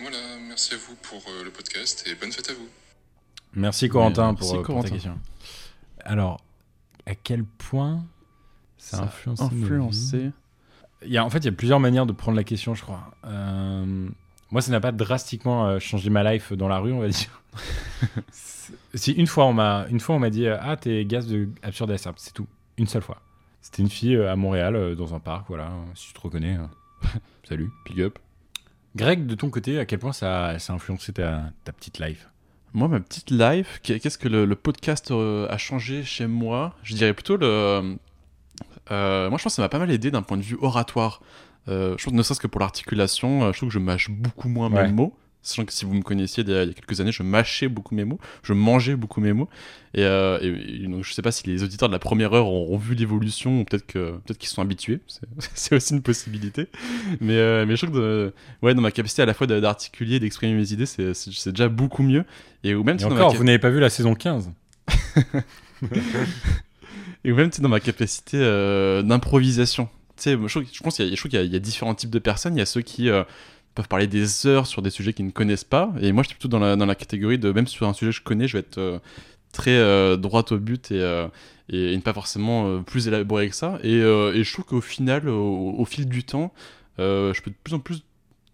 [0.00, 2.68] Voilà, merci à vous pour euh, le podcast et bonne fête à vous.
[3.54, 4.88] Merci Corentin Merci, pour, pour Corentin.
[4.88, 5.18] ta question.
[6.04, 6.40] Alors,
[7.06, 8.04] à quel point
[8.78, 10.30] ça, a influencé nos vies influencé.
[11.06, 13.10] Y a, en fait, il y a plusieurs manières de prendre la question, je crois.
[13.24, 14.08] Euh,
[14.50, 17.42] moi, ça n'a pas drastiquement euh, changé ma life dans la rue, on va dire.
[18.94, 21.48] Si une fois on m'a, une fois on m'a dit euh, ah t'es gaz de
[21.62, 23.20] absurde ASAP, c'est tout, une seule fois.
[23.62, 25.72] C'était une fille à Montréal dans un parc, voilà.
[25.96, 27.06] Si tu te reconnais, euh,
[27.48, 27.70] salut.
[27.84, 28.18] Big up.
[28.94, 32.28] Greg, de ton côté, à quel point ça, ça a influencé ta, ta petite life?
[32.72, 36.74] Moi, ma petite life, qu'est- qu'est-ce que le, le podcast euh, a changé chez moi?
[36.84, 37.96] Je dirais plutôt le.
[38.90, 41.20] Euh, moi, je pense que ça m'a pas mal aidé d'un point de vue oratoire.
[41.68, 44.48] Euh, je pense ne serait-ce que pour l'articulation, euh, je trouve que je mâche beaucoup
[44.48, 44.86] moins Ouais.
[44.86, 45.16] mes mots.
[45.42, 48.04] Sachant que si vous me connaissiez il y a quelques années, je mâchais beaucoup mes
[48.04, 49.48] mots, je mangeais beaucoup mes mots.
[49.94, 52.46] Et, euh, et- et donc, je sais pas si les auditeurs de la première heure
[52.46, 55.00] auront vu l'évolution, ou peut-être que peut-être qu'ils sont habitués.
[55.54, 56.66] C'est- aussi une possibilité.
[57.22, 60.20] Mais, euh, mais je trouve que de- ouais, dans ma capacité à la fois d'articuler,
[60.20, 62.24] d'exprimer mes idées, c'est déjà beaucoup mieux.
[62.62, 64.50] Et ou même Et si ma vous n'avez pas vu la saison 15
[67.24, 69.88] et même tu sais, dans ma capacité euh, d'improvisation.
[70.24, 72.54] Je, je pense qu'il y, a- différents types de personnes.
[72.54, 73.24] Il y a ceux qui euh,
[73.74, 75.92] peuvent parler des heures sur des sujets qu'ils ne connaissent pas.
[76.00, 78.10] Et moi, je suis plutôt dans la, dans la catégorie de même sur un sujet
[78.10, 78.98] que je connais, je vais être euh,
[79.52, 81.28] très euh, droit au but et,
[81.70, 83.78] et, ne pas forcément plus élaboré que ça.
[83.82, 86.52] Et, je trouve qu'au final, au, fil du temps,
[86.98, 88.02] je peux de plus en plus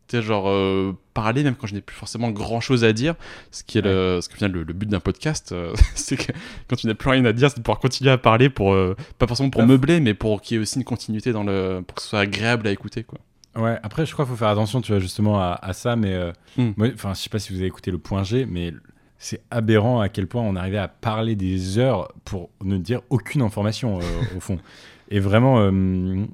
[0.09, 3.14] tu sais, genre euh, parler même quand je n'ai plus forcément grand chose à dire
[3.50, 6.32] ce qui est le ce que final le, le but d'un podcast euh, c'est que
[6.68, 8.96] quand tu n'as plus rien à dire c'est de pouvoir continuer à parler pour euh,
[9.18, 9.66] pas forcément pour Ah.
[9.66, 12.20] meubler mais pour qu'il y ait aussi une continuité dans le pour que ce soit
[12.20, 13.18] agréable à écouter quoi
[13.57, 16.14] Ouais, après, je crois qu'il faut faire attention, tu vois, justement à, à ça, mais
[16.59, 16.72] Hmm.
[16.94, 18.74] enfin, je sais pas si vous avez écouté le point G, mais
[19.18, 23.40] c'est aberrant à quel point on arrivait à parler des heures pour ne dire aucune
[23.40, 23.98] information,
[24.36, 24.59] au fond.
[25.09, 26.24] Et vraiment, euh,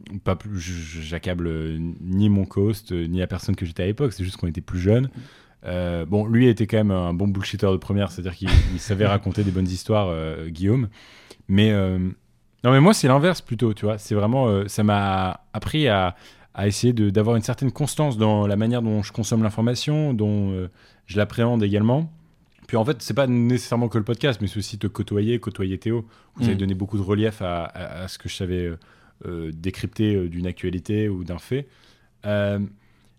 [0.57, 4.39] j'accable euh, ni mon co-host, euh, ni la personne que j'étais à l'époque, c'est juste
[4.39, 5.11] qu'on était plus jeunes.
[5.64, 9.45] Bon, lui était quand même un bon bullshitter de première, c'est-à-dire qu'il il savait raconter
[9.45, 10.12] des bonnes histoires,
[10.49, 10.89] Guillaume.
[11.47, 13.97] Mais non, mais moi c'est l'inverse plutôt, tu vois.
[13.97, 16.16] C'est vraiment, ça m'a appris à,
[16.55, 20.68] à essayer d'avoir une certaine constance dans la manière dont je consomme l'information, dont
[21.07, 22.11] je l'appréhende également.
[22.73, 25.77] Puis en fait, c'est pas nécessairement que le podcast, mais c'est aussi te côtoyer, côtoyer
[25.77, 26.07] Théo.
[26.37, 26.47] Vous Mm.
[26.47, 28.79] avez donné beaucoup de relief à, à- à ce que je savais euh,
[29.27, 31.68] euh, décrypter euh, d'une actualité ou d'un fait.
[32.25, 32.59] Euh,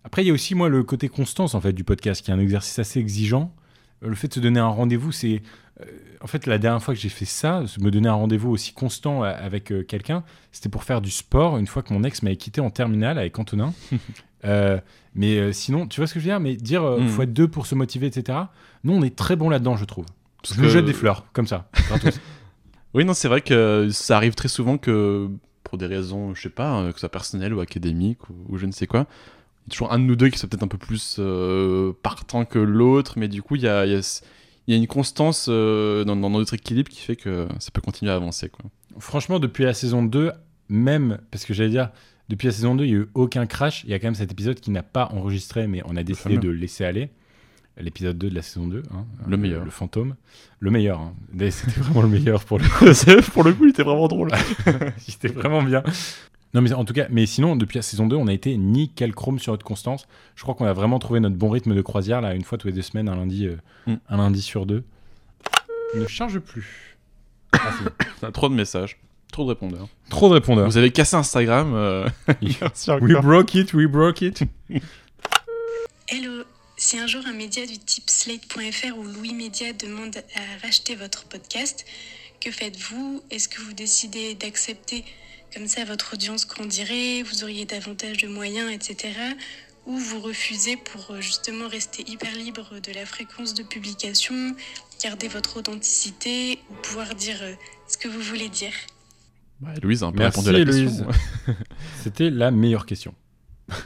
[0.04, 2.34] après, il y a aussi, moi, le côté constance, en fait, du podcast, qui est
[2.34, 3.54] un exercice assez exigeant.
[4.01, 5.43] Le fait de se donner un rendez-vous, c'est...
[5.82, 5.86] euh,
[6.20, 9.22] en fait, la dernière fois que j'ai fait ça, me donner un rendez-vous aussi constant
[9.22, 12.72] avec quelqu'un, c'était pour faire du sport, une fois que mon ex m'avait quitté en
[12.72, 13.72] terminale avec Antonin.
[14.46, 14.80] Euh,
[15.16, 16.39] mais euh, sinon, tu vois ce que je veux dire?
[16.39, 17.08] Mais dire, euh, Mhm.
[17.10, 18.38] faut être deux pour se motiver, etc.
[18.84, 20.06] Nous, on est très bon là-dedans, je trouve.
[20.41, 21.70] Parce je que- jette des fleurs, comme ça.
[22.94, 25.28] Oui, non, c'est vrai que ça arrive très souvent que
[25.64, 28.58] pour des raisons, je sais pas, euh, que ce soit personnelles ou académiques ou, ou
[28.58, 29.08] je ne sais quoi,
[29.66, 31.94] il y a toujours un de nous deux qui soit peut-être un peu plus euh,
[32.04, 34.22] partant que l'autre, mais du coup, il y a, il y a ce-
[34.68, 37.82] il y a une constance euh, dans, dans notre équilibre qui fait que ça peut
[37.82, 38.48] continuer à avancer.
[38.50, 38.64] Quoi.
[39.00, 40.32] Franchement, depuis la saison 2,
[40.70, 41.89] même, parce que j'allais dire,
[42.30, 43.84] depuis la saison 2, il n'y a eu aucun crash.
[43.84, 46.38] Il y a quand même cet épisode qui n'a pas enregistré, mais on a décidé
[46.38, 47.09] de le laisser aller.
[47.78, 48.84] L'épisode 2 de la saison 2.
[48.93, 49.65] hein, Le meilleur.
[49.65, 50.15] Le fantôme.
[50.59, 50.99] Le meilleur.
[50.99, 51.13] hein.
[51.49, 52.86] C'était vraiment le meilleur pour le coup.
[53.32, 54.30] pour le coup, il était vraiment drôle.
[54.97, 55.82] C'était vraiment bien.
[56.53, 59.15] Non, mais en tout cas, mais sinon, depuis la saison 2, on a été nickel
[59.15, 60.05] chrome sur notre constance.
[60.36, 62.67] Je crois qu'on a vraiment trouvé notre bon rythme de croisière, là, une fois tous
[62.67, 63.55] les deux semaines, un lundi, euh,
[63.88, 63.95] Mm.
[64.07, 64.84] un lundi sur deux.
[65.95, 66.95] Il ne charge plus.
[67.53, 67.89] Ah, bon.
[68.21, 68.99] On a trop de messages,
[69.34, 69.90] trop de répondeurs.
[70.10, 70.68] Trop de répondeurs.
[70.68, 71.74] Vous avez cassé Instagram.
[71.76, 72.08] euh.
[73.02, 74.44] We broke it, we broke it.
[76.08, 76.44] Hello,
[76.78, 81.26] si un jour un média du type Slate.fr ou Louis Média demande à racheter votre
[81.26, 81.86] podcast,
[82.40, 83.24] que faites-vous?
[83.32, 85.04] Est-ce que vous décidez d'accepter
[85.54, 89.14] comme ça votre audience grandirait, vous auriez davantage de moyens, etc.
[89.86, 94.56] Ou vous refusez pour euh, justement rester hyper libre de la fréquence de publication,
[95.04, 97.54] garder votre authenticité ou pouvoir dire euh,
[97.88, 98.74] ce que vous voulez dire?
[99.64, 101.07] Bah, Louise a un peu Merci, répondu à la question.
[102.01, 103.14] C'était la meilleure question.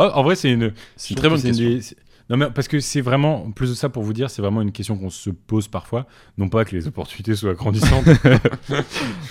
[0.00, 1.68] Oh, en vrai, c'est une, C'est une très bonne question.
[1.68, 1.80] des-
[2.30, 4.62] Non, mais parce que c'est vraiment, en plus de ça, pour vous dire, c'est vraiment
[4.62, 6.06] une question qu'on se pose parfois.
[6.36, 8.06] Non pas que les opportunités soient grandissantes.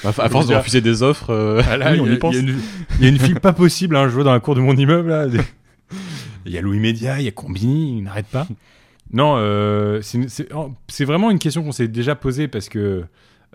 [0.03, 2.15] À, à force de refuser des offres, euh, Ah là, oui, on il y a-
[2.15, 2.35] y pense.
[2.35, 2.59] Il y, a une-
[2.99, 5.07] il y a une fille pas possible un joueur dans la cour de mon immeuble.
[5.09, 5.27] Là.
[6.45, 8.45] Il y a Louis Média, il y a Combini, il n'arrête pas.
[9.13, 10.01] Non, euh,
[10.53, 13.05] oh, c'est vraiment une question qu'on s'est déjà posée parce que,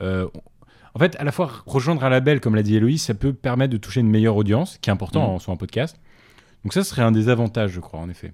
[0.01, 0.27] euh,
[0.95, 3.73] en fait, à la fois rejoindre un label, comme l'a dit Héloïse, ça peut permettre
[3.73, 5.97] de toucher une meilleure audience, qui est important en sur un podcast.
[6.65, 8.33] Donc ça serait un des avantages, je crois, en effet.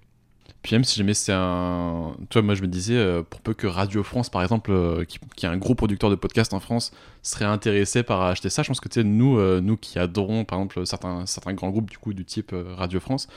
[0.62, 2.16] Puis même si jamais c'est un...
[2.30, 5.04] Tu vois, moi je me disais, euh, pour peu que Radio France, par exemple, euh,
[5.04, 6.90] qui, qui est un gros producteur de podcasts en France,
[7.22, 10.44] serait intéressé par acheter ça, je pense que tu sais, nous, euh, nous qui adorons,
[10.44, 13.28] par exemple, certains, certains grands groupes du coup du type Radio France,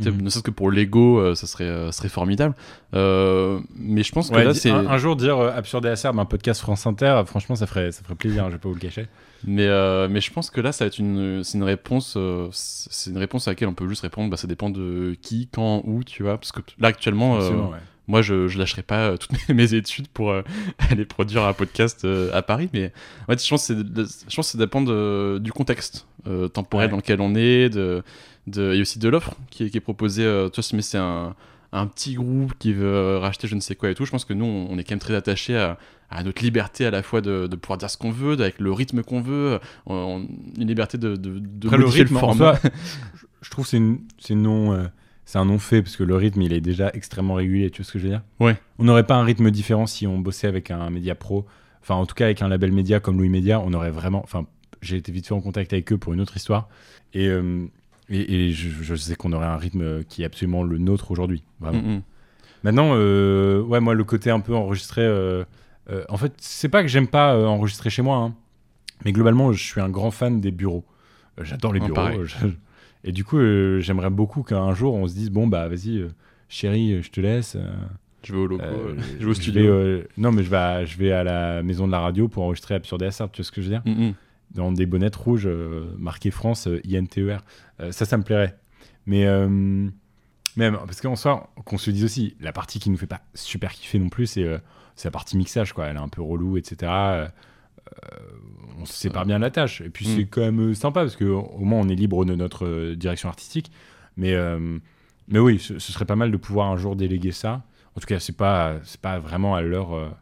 [0.00, 0.22] Mhm.
[0.22, 2.54] ne serait-ce que pour l'ego, euh, ça serait, euh, serait formidable.
[2.94, 4.70] Euh, mais je pense que Ouais, là, c'est...
[4.70, 7.92] un, un jour dire euh, Absurde et acerbe, un podcast France Inter, franchement, ça ferait,
[7.92, 9.06] ça ferait plaisir, je vais pas vous le cacher.
[9.44, 12.48] Mais, euh, mais je pense que là, ça va être une, c'est une réponse, euh,
[12.52, 15.82] c'est une réponse à laquelle on peut juste répondre, bah, ça dépend de qui, quand,
[15.84, 16.38] où, tu vois.
[16.38, 17.78] Parce que là, actuellement, euh, ouais.
[18.06, 20.42] moi, je, je lâcherai pas euh, toutes mes, mes études pour euh,
[20.90, 22.68] aller produire un podcast euh, à Paris.
[22.72, 22.92] Mais
[23.28, 26.46] en fait, je pense que, de- je pense que ça dépend de- du contexte euh,
[26.48, 26.90] temporel Ouais.
[26.92, 28.02] dans lequel on est, de,
[28.46, 30.24] de, et aussi de l'offre qui, est- qui est proposée.
[30.24, 31.34] euh, tu vois, mais c'est un,
[31.72, 34.24] un petit groupe qui veut euh, racheter je ne sais quoi et tout, je pense
[34.24, 35.78] que nous, on, est quand même très attachés à,
[36.10, 38.72] à notre liberté à la fois de, de pouvoir dire ce qu'on veut, avec le
[38.72, 40.26] rythme qu'on veut, on-
[40.58, 42.58] une liberté de, de, de Après, le rythme, en format.
[42.62, 42.68] je-
[43.42, 43.82] je trouve que c'est
[44.18, 44.84] c'est non, euh,
[45.24, 47.70] c'est un non fait parce que le rythme il est déjà extrêmement régulier.
[47.70, 48.22] Tu vois ce que je veux dire?
[48.40, 48.56] Ouais.
[48.78, 51.46] On n'aurait pas un rythme différent si on bossait avec un média pro.
[51.80, 54.20] Enfin, en tout cas avec un label média comme Louis Média, on aurait vraiment.
[54.22, 54.46] Enfin,
[54.82, 56.68] j'ai été vite fait en contact avec eux pour une autre histoire
[57.14, 57.66] et euh,
[58.08, 61.42] et, et je, je sais qu'on aurait un rythme qui est absolument le nôtre aujourd'hui.
[61.60, 61.80] Vraiment.
[61.82, 62.02] Mm, mm.
[62.64, 65.02] Maintenant, euh, ouais, moi, le côté un peu enregistré.
[65.02, 65.44] euh,
[65.90, 68.34] euh, en fait, c'est pas que j'aime pas enregistrer chez moi, hein,
[69.04, 70.84] mais globalement, je suis un grand fan des bureaux.
[71.40, 72.24] J'adore les Ah, bureaux.
[72.24, 72.36] je-
[73.04, 73.38] et du coup,
[73.80, 76.06] j'aimerais beaucoup qu'un jour, on se dise bon, bah, vas-y,
[76.48, 77.56] chérie, je te laisse.
[78.22, 78.62] Je vais au loco,
[79.18, 79.76] je vais au studio.
[79.76, 82.44] vais, non, mais je vais, à, je vais à la maison de la radio pour
[82.44, 83.82] enregistrer Absurde et Acerbe, tu vois ce que je veux dire?
[83.84, 84.14] Mm, mm.
[84.54, 87.38] Dans des bonnettes rouges euh, marquées France euh, INTER.
[87.80, 88.58] Euh, ça, ça me plairait.
[89.06, 89.26] Mais
[90.56, 93.72] même, parce qu'en soi, qu'on se dise aussi, la partie qui nous fait pas super
[93.72, 94.60] kiffer non plus, c'est
[95.04, 95.86] la partie mixage, quoi.
[95.86, 96.92] Elle est un peu relou, etc.
[97.92, 98.18] Euh,
[98.80, 99.80] on se sépare bien de la tâche.
[99.80, 100.16] Et puis Mm.
[100.16, 103.28] c'est quand même sympa, parce qu'au au moins on est libre de notre euh, direction
[103.28, 103.70] artistique.
[104.16, 104.78] Mais, euh,
[105.28, 107.64] mais oui, ce, ce serait pas mal de pouvoir un jour déléguer ça.
[107.96, 110.16] En tout cas, c'est pas, pas vraiment à l'heure.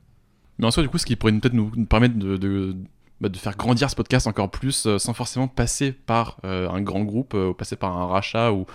[0.59, 2.77] Mais en soi, du coup, ce qui pourrait peut-être nous, nous permettre de, de,
[3.21, 6.81] bah, de faire grandir ce podcast encore plus, euh, sans forcément passer par euh, un
[6.81, 8.67] grand groupe, euh, ou passer par un rachat, ou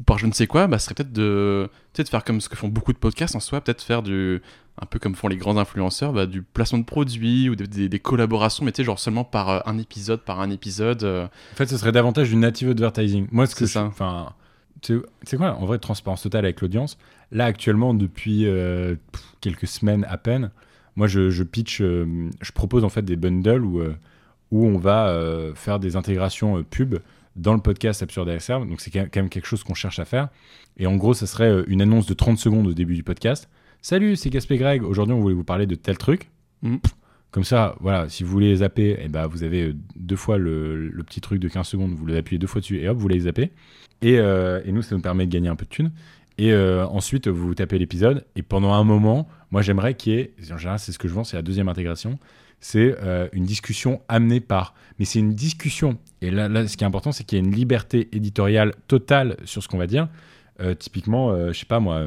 [0.00, 2.40] ou par je ne sais quoi, bah, ce serait peut-être de, sais, de faire comme
[2.40, 4.40] ce que font beaucoup de podcasts en soi, peut-être faire du,
[4.80, 7.88] un peu comme font les grands influenceurs, bah, du placement de produits ou des, des-
[7.88, 11.02] des collaborations, mais tu sais, genre seulement par un épisode, par un épisode.
[11.02, 13.26] En fait, ce serait davantage du native advertising.
[13.32, 13.82] Moi, ce que ça.
[13.86, 14.34] Enfin,
[14.82, 16.96] tu sais- c'est quoi En vrai, transparence totale avec l'audience.
[17.32, 18.94] Là, actuellement, depuis euh,
[19.40, 20.52] quelques semaines à peine,
[20.98, 23.94] moi, je, je pitch, euh, je propose en fait des bundles où, euh,
[24.50, 26.96] où on va euh, faire des intégrations pub
[27.36, 28.66] dans le podcast Absurde ASR.
[28.66, 30.28] Donc, c'est quand même- quelque chose qu'on cherche à faire.
[30.76, 33.48] Et en gros, ça serait une annonce de 30 secondes au début du podcast.
[33.80, 34.82] Salut, c'est Gaspé Greg.
[34.82, 36.30] Aujourd'hui, on voulait vous parler de tel truc.
[36.62, 36.94] Pff,
[37.30, 41.02] Comme ça, voilà, si vous voulez zapper, eh ben, vous avez deux fois le, le
[41.04, 43.52] petit truc de 15 secondes, vous l'appuyez deux fois dessus et hop, vous les zappez.
[44.02, 45.92] Et, euh, et nous, ça nous permet de gagner un peu de thunes.
[46.38, 48.24] Et euh, ensuite, vous tapez l'épisode.
[48.36, 51.12] Et pendant un moment, moi, j'aimerais qu'il y ait, en général, c'est ce que je
[51.12, 52.18] vends, c'est la deuxième intégration,
[52.60, 54.74] c'est euh, une discussion amenée par.
[54.98, 55.98] Mais c'est une discussion.
[56.22, 59.62] Et là, ce qui est important, c'est qu'il y a une liberté éditoriale totale sur
[59.62, 60.08] ce qu'on va dire.
[60.60, 62.06] Euh, typiquement, je sais pas moi,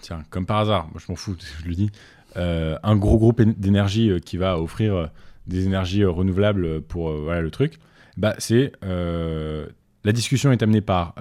[0.00, 1.90] tiens, comme par hasard, moi je m'en fous, je le dis,
[2.36, 5.10] un gros groupe d'énergie qui va offrir
[5.46, 7.78] des énergies renouvelables pour voilà, le truc,
[8.16, 11.14] bah, c'est la discussion est amenée par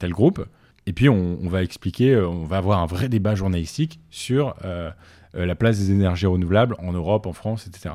[0.00, 0.44] tel groupe,
[0.88, 4.54] et puis on, on va expliquer, euh, on va avoir un vrai débat journalistique sur
[4.64, 4.90] euh,
[5.34, 7.94] euh, la place des énergies renouvelables en Europe, en France, etc.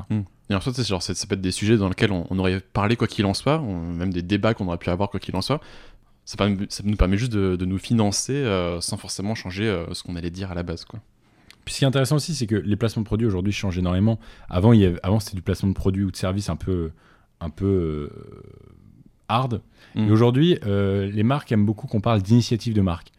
[0.50, 2.60] Et en fait, c'est genre, ça peut être des sujets dans lesquels on, on aurait
[2.60, 5.36] parlé quoi qu'il en soit, on- même des débats qu'on aurait pu avoir quoi qu'il
[5.36, 5.60] en soit.
[6.26, 9.92] Ça, permet- ça nous permet juste de, de nous financer euh, sans forcément changer euh,
[9.94, 10.86] ce qu'on allait dire à la base.
[10.86, 11.00] Quoi.
[11.66, 14.20] Puis ce qui est intéressant aussi, c'est que les placements de produits aujourd'hui changent énormément.
[14.50, 16.92] Avant, il y avait- avant c'était du placement de produits ou de services un peu,
[17.40, 18.10] un peu euh,
[19.34, 19.62] hard.
[19.96, 20.08] Mm.
[20.08, 23.10] Et aujourd'hui, euh, les marques aiment beaucoup qu'on parle d'initiative de marque.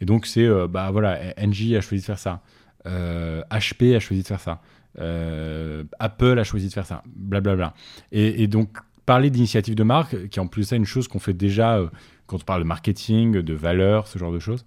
[0.00, 2.40] Et donc, c'est, euh, bah voilà, NJ a choisi de faire ça.
[2.86, 4.60] Euh, HP a choisi de faire ça.
[5.00, 7.02] Euh, Apple a choisi de faire ça.
[7.06, 7.74] Blablabla.
[8.12, 11.18] Et, et donc, parler d'initiative de marque, qui est en plus ça une chose qu'on
[11.18, 11.88] fait déjà euh,
[12.26, 14.64] quand on parle de marketing, de valeur, ce genre de choses.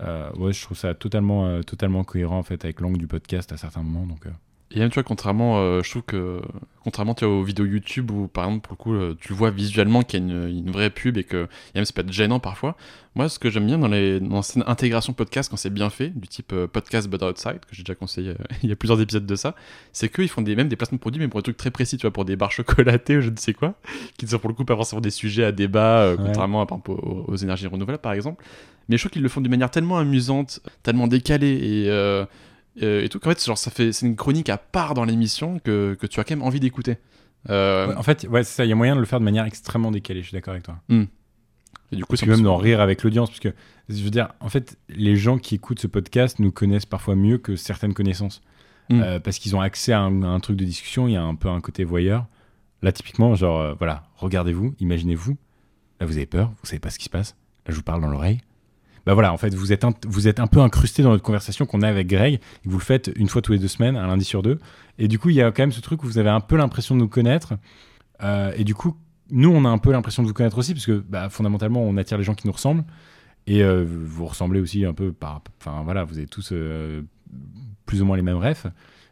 [0.00, 3.50] Euh, ouais, je trouve ça totalement, euh, totalement cohérent en fait avec l'angle du podcast
[3.52, 4.06] à certains moments.
[4.06, 4.30] Donc, euh.
[4.70, 6.42] Et même, tu vois, contrairement, euh, je trouve que,
[6.84, 9.50] contrairement tu vois, aux vidéos YouTube où, par exemple, pour le coup, euh, tu vois
[9.50, 11.44] visuellement qu'il y a une, une vraie pub et que,
[11.74, 12.76] et même, peut être gênant parfois.
[13.14, 16.10] Moi, ce que j'aime bien dans les dans cette intégration podcast, quand c'est bien fait,
[16.10, 19.24] du type euh, podcast but outside, que j'ai déjà conseillé, il y a plusieurs épisodes
[19.24, 19.54] de ça,
[19.94, 21.96] c'est qu'ils font des, même des placements de produits, mais pour des trucs très précis,
[21.96, 23.74] tu vois, pour des barres chocolatées ou je ne sais quoi,
[24.18, 26.16] qui ne sont pour le coup pas forcément des sujets à débat, Ouais.
[26.18, 28.44] contrairement à, par exemple, aux, aux énergies renouvelables, par exemple.
[28.90, 32.24] Mais je trouve qu'ils le font d'une manière tellement amusante, tellement décalée et.
[32.82, 35.58] Euh, et tout qu'en fait genre ça fait c'est une chronique à part dans l'émission
[35.58, 36.96] que, que tu as quand même envie d'écouter
[37.50, 38.64] Euh, Ouais, en fait, ouais, c'est ça.
[38.64, 40.20] Il y a moyen de le faire de manière extrêmement décalée.
[40.22, 40.78] Je suis d'accord avec toi.
[41.92, 43.54] et du coup Puis même d'en rire avec l'audience, parce que
[43.88, 47.38] je veux dire, en fait, les gens qui écoutent ce podcast nous connaissent parfois mieux
[47.38, 48.42] que certaines connaissances,
[48.90, 49.02] Mm.
[49.02, 51.08] Euh, parce qu'ils ont accès à un, à un truc de discussion.
[51.08, 52.24] Il y a un peu un côté voyeur.
[52.80, 55.36] Là, typiquement, genre, euh, voilà, regardez-vous, imaginez-vous.
[56.00, 57.36] Là, vous avez peur, vous savez pas ce qui se passe.
[57.66, 58.40] Là, je vous parle dans l'oreille.
[59.08, 61.64] Bah voilà, en fait, vous êtes un, vous êtes un peu incrusté dans notre conversation
[61.64, 62.34] qu'on a avec Greg.
[62.34, 64.58] Et vous le faites une fois tous les deux semaines, un lundi sur deux.
[64.98, 66.56] Et du coup, il y a quand même ce truc où vous avez un peu
[66.58, 67.54] l'impression de nous connaître.
[68.22, 68.98] Euh, et du coup,
[69.30, 71.96] nous, on a un peu l'impression de vous connaître aussi, parce que bah, fondamentalement, on
[71.96, 72.84] attire les gens qui nous ressemblent.
[73.46, 75.40] Et euh, vous ressemblez aussi un peu par.
[75.58, 77.00] Enfin voilà, vous avez tous euh,
[77.86, 78.66] plus ou moins les mêmes refs.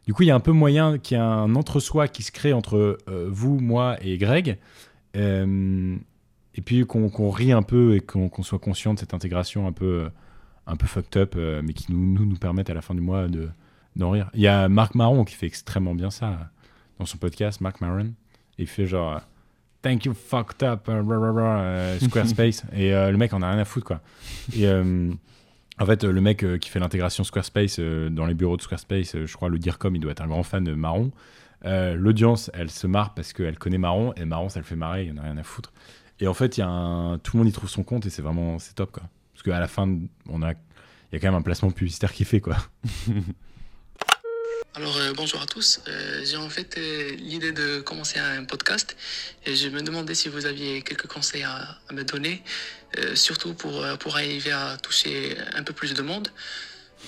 [0.07, 2.33] Du coup, il y a un peu moyen qu'il y ait un entre-soi qui se
[2.33, 4.59] crée entre vous, moi et Greg.
[6.57, 9.73] Et puis qu'on qu'on rit un peu et qu'on soit conscient de cette intégration un
[9.73, 10.09] peu, euh,
[10.67, 13.01] un peu fucked up, euh, mais qui nous, nous, nous permettent à la fin du
[13.01, 13.49] mois de-
[13.95, 14.31] d'en rire.
[14.35, 16.51] Il y a Marc Maron qui fait extrêmement bien ça
[16.99, 18.13] dans son podcast, Marc Maron.
[18.59, 19.19] Il fait genre euh,
[19.83, 22.65] Thank you fucked up, rah, rah, rah, Squarespace.
[22.73, 24.01] et euh, le mec en a rien à foutre, quoi.
[24.53, 25.13] Et euh,
[25.79, 29.33] en fait, le mec qui fait l'intégration Squarespace euh, dans les bureaux de Squarespace, je
[29.37, 31.13] crois, le Dircom, il doit être un grand fan de Marron.
[31.65, 35.13] L'audience, elle se marre parce qu'elle connaît Marron, et Marron, ça le fait marrer, il
[35.13, 35.73] en a rien à foutre.
[36.21, 37.19] Et en fait, il y a un...
[37.19, 39.03] tout le monde y trouve son compte, et c'est vraiment c'est top, quoi.
[39.35, 39.99] Parce qu'à la fin,
[40.29, 40.53] on a...
[40.53, 42.57] il y a quand même un placement publicitaire qui fait, quoi.
[44.77, 48.95] Alors euh, bonjour à tous, Euh, j'ai en fait euh, l'idée de commencer un podcast
[49.47, 52.43] et je me demandais si vous aviez quelques conseils à, à me donner,
[53.15, 56.29] surtout pour, pour arriver à toucher un peu plus de monde,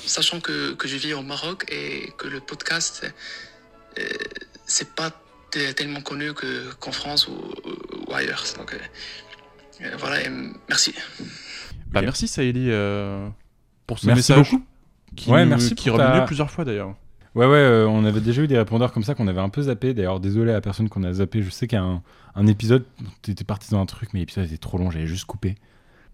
[0.07, 3.07] sachant que, que je vis au Maroc et que le podcast,
[4.65, 5.11] c'est pas
[5.51, 7.33] tellement connu que- qu'en France ou,
[8.09, 8.45] ou ailleurs.
[8.59, 8.79] Donc euh,
[9.87, 10.31] euh, voilà, et
[10.69, 10.95] merci.
[11.91, 13.29] Bah merci Saïli euh,
[13.87, 14.51] pour ce Merci message.
[14.51, 14.65] beaucoup.
[15.17, 16.95] Qui, Ouais, nous- merci qui est pour revenu ta- plusieurs fois d'ailleurs.
[17.35, 19.63] Ouais, ouais, euh, on avait déjà eu des répondeurs comme ça qu'on avait un peu
[19.63, 19.95] zappé.
[19.95, 21.43] D'ailleurs, désolé à la personne qu'on a zappé.
[21.43, 22.03] Je sais qu'il y a un,
[22.35, 22.85] un épisode,
[23.23, 25.55] t'étais parti dans un truc, mais l'épisode était trop long, j'avais juste coupé.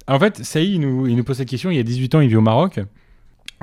[0.07, 1.71] En fait, Saïd, il nous, il nous pose cette question.
[1.71, 2.79] Il y a 18 ans, il vit au Maroc.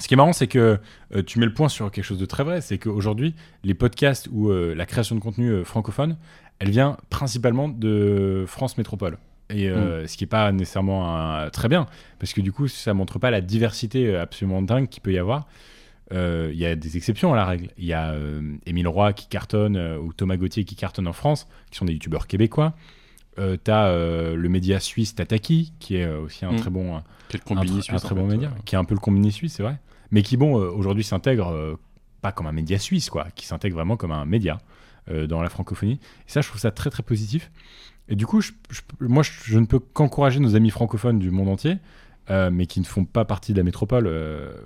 [0.02, 0.80] Ce qui est marrant, c'est que
[1.16, 2.60] euh, tu mets le point sur quelque chose de très vrai.
[2.62, 6.18] C'est qu'aujourd'hui, les podcasts ou euh, la création de contenu euh, francophone,
[6.60, 9.18] elle vient principalement de France Métropole.
[9.52, 11.86] Et euh, ce qui est pas nécessairement un- très bien,
[12.20, 15.48] parce que du coup, ça montre pas la diversité absolument dingue qu'il peut y avoir.
[16.14, 17.70] Il y a des exceptions à la règle.
[17.78, 18.16] Il y a
[18.66, 22.28] Émile Roy qui cartonne, ou Thomas Gauthier qui cartonne en France, qui sont des youtubeurs
[22.28, 22.74] québécois.
[23.40, 26.56] Euh, T'as euh, le média suisse Tataki, qui est euh, aussi un Mm.
[26.58, 27.04] très bon, un,
[27.94, 29.78] un très bon média, qui est un peu le combini suisse, c'est vrai.
[30.12, 31.76] Mais qui, bon, euh, aujourd'hui s'intègre euh,
[32.22, 34.60] pas comme un média suisse, quoi, qui s'intègre vraiment comme un média
[35.10, 36.00] euh, dans la francophonie.
[36.28, 37.52] Et ça, je trouve ça très, très positif.
[38.08, 38.42] Et du coup,
[39.00, 41.78] moi, je, ne peux qu'encourager nos amis francophones du monde entier,
[42.30, 44.10] mais qui ne font pas partie de la métropole,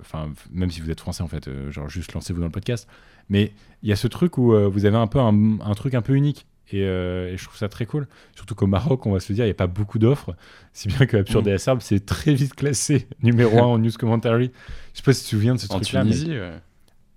[0.00, 2.88] enfin, même si vous êtes français, en fait, genre juste lancez-vous dans le podcast.
[3.28, 6.14] Mais il y a ce truc où vous avez un peu un truc un peu
[6.14, 6.46] unique.
[6.72, 8.08] Et, euh, et je trouve ça très cool.
[8.34, 10.34] Surtout qu'au Maroc, on va se le dire, il n'y a pas beaucoup d'offres.
[10.72, 11.50] Si bien que Absurde Mm.
[11.50, 14.50] et Acerbe, c'est très vite classé numéro 1 en news commentary.
[14.92, 16.02] Je sais pas si tu te souviens de ce En truc-là.
[16.04, 16.58] mais- Tunisie, ouais.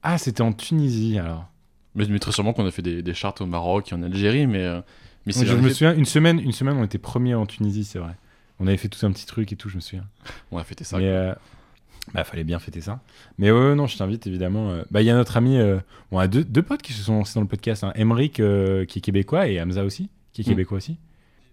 [0.04, 1.50] Ah, c'était en Tunisie alors.
[1.96, 4.46] Mais, mais très sûrement qu'on a fait des, des charts au Maroc et en Algérie,
[4.46, 4.82] mais, euh,
[5.26, 8.00] mais je en me souviens, une semaine, une semaine, on était premier en Tunisie, c'est
[8.00, 8.16] vrai.
[8.60, 10.06] On avait fait tout un petit truc et tout, je me souviens.
[10.52, 10.98] on a fêté ça.
[11.00, 11.34] Mais euh,
[12.14, 13.00] bah, fallait bien fêter ça.
[13.38, 14.72] Mais ouais, ouais, non, je t'invite évidemment.
[14.72, 15.78] euh, Bah, il y a notre ami, euh,
[16.12, 17.84] on a deux, deux potes qui se sont lancés dans le podcast.
[17.84, 17.92] Hein.
[17.96, 20.48] Emric, euh, qui est québécois, et Hamza aussi, qui est Mm.
[20.50, 20.98] québécois aussi.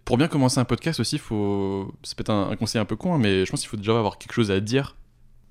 [0.04, 1.92] Pour bien commencer un podcast aussi, faut...
[2.02, 3.98] c'est peut-être un, un conseil un peu con, hein, mais je pense qu'il faut déjà
[3.98, 4.96] avoir quelque chose à dire.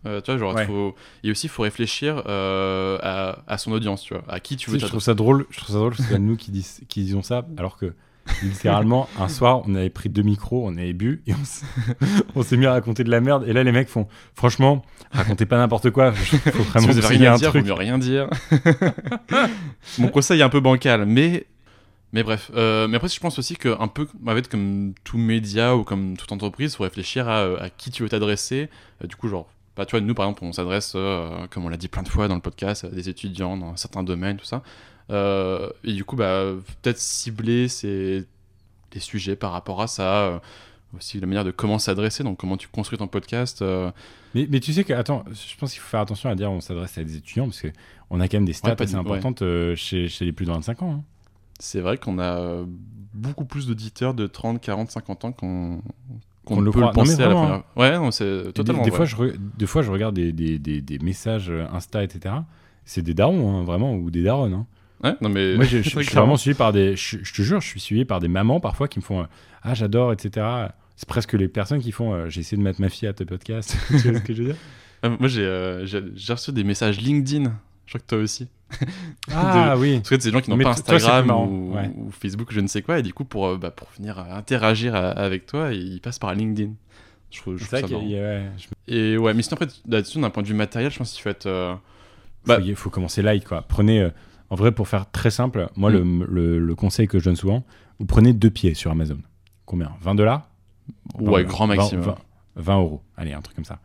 [0.05, 0.67] Tu vois, genre, Ouais.
[0.67, 0.93] faut...
[1.23, 4.77] et aussi, il faut réfléchir à, à son audience, tu vois, à qui tu veux
[4.77, 5.45] sais, je trouve ça drôle.
[5.49, 7.93] Je trouve ça drôle parce que c'est nous qui, dis, qui disons ça, alors que
[8.41, 11.33] littéralement un soir, on avait pris deux micros, on avait bu et
[12.35, 13.43] on s'est- mis à raconter de la merde.
[13.47, 16.13] Et là, les mecs font, franchement, racontez pas n'importe quoi.
[16.33, 17.61] Il faut Si vraiment vous y ait rien un dire, truc.
[17.61, 18.27] vaut mieux rien dire.
[19.99, 21.45] Mon conseil est un peu bancal, mais
[22.13, 22.49] mais bref.
[22.55, 25.83] Euh, mais après, je pense aussi que un peu, en fait, comme tout média ou
[25.83, 28.69] comme toute entreprise, faut réfléchir à, à qui tu veux t'adresser.
[29.03, 31.69] Euh, du coup, genre, bah, tu vois, nous par exemple, on s'adresse, euh, comme on
[31.69, 34.45] l'a dit plein de fois dans le podcast, à des étudiants dans certains domaines, tout
[34.45, 34.61] ça.
[35.11, 36.43] Euh, et du coup, bah,
[36.81, 38.25] peut-être cibler ces
[38.93, 40.25] les sujets par rapport à ça.
[40.27, 40.39] euh,
[40.95, 43.61] aussi la manière de comment s'adresser, donc comment tu construis ton podcast.
[43.61, 43.91] euh,
[44.33, 46.61] Mais, mais tu sais que, attends, je pense qu'il faut faire attention à dire on
[46.61, 49.43] s'adresse à des étudiants parce qu'on a quand même des stats Ouais, assez importantes
[49.75, 50.91] chez, chez les plus de 25 ans.
[50.93, 51.03] hein.
[51.59, 52.63] c'est vrai qu'on a
[53.13, 55.81] beaucoup plus d'auditeurs de 30, 40, 50 ans qu'on
[56.45, 56.91] qu'on le peut croit.
[56.93, 57.63] le Non, penser à la première.
[57.75, 60.59] Ouais, non, c'est Des, totalement des fois, je re- des fois, je regarde des, des,
[60.59, 62.35] des, messages Insta, etc.
[62.85, 64.53] C'est des darons, hein, vraiment, ou des daronnes.
[64.53, 64.65] hein.
[65.03, 65.55] Ouais, non, mais...
[65.55, 66.95] Moi, je, je- je Très suis vraiment suivi par des.
[66.95, 69.25] Je, je te jure, je suis suivi par des mamans parfois qui me font euh,
[69.61, 70.45] Ah, j'adore, etc.
[70.95, 73.25] C'est presque les personnes qui font euh, J'ai essayé de mettre ma fille à tes
[73.25, 73.75] podcasts.
[73.87, 74.57] tu vois ce que je veux dire?
[75.03, 77.51] Ah, Moi, j'ai euh, j'ai reçu des messages LinkedIn.
[77.85, 78.47] Je crois que toi aussi.
[79.31, 79.97] Ah oui.
[79.97, 81.91] Parce que c'est des gens qui n'ont pas Instagram ou, ouais.
[81.95, 84.35] ou Facebook, je ne sais quoi, et du coup, pour, euh, bah, pour venir euh,
[84.35, 86.71] interagir avec toi, ils passent par LinkedIn.
[87.31, 90.19] Je trouve, je trouve ça y a- ouais, je- Et ouais, mais sinon, après, là-dessus,
[90.19, 91.45] d'un point de vue matériel, je pense qu'il faut être.
[91.47, 93.63] euh, faut, Bah- y- faut commencer light, quoi.
[93.67, 94.07] Prenez.
[94.55, 95.93] En vrai, pour faire très simple, moi, Mm.
[95.93, 97.65] le, le, le conseil que je donne souvent,
[97.99, 99.17] vous prenez deux pieds sur Amazon.
[99.65, 99.91] Combien?
[100.01, 100.49] 20 dollars?
[101.19, 102.05] Ouais, grand maximum.
[102.05, 102.15] 20,
[102.55, 103.01] 20 euros.
[103.17, 103.79] Allez, un truc comme ça.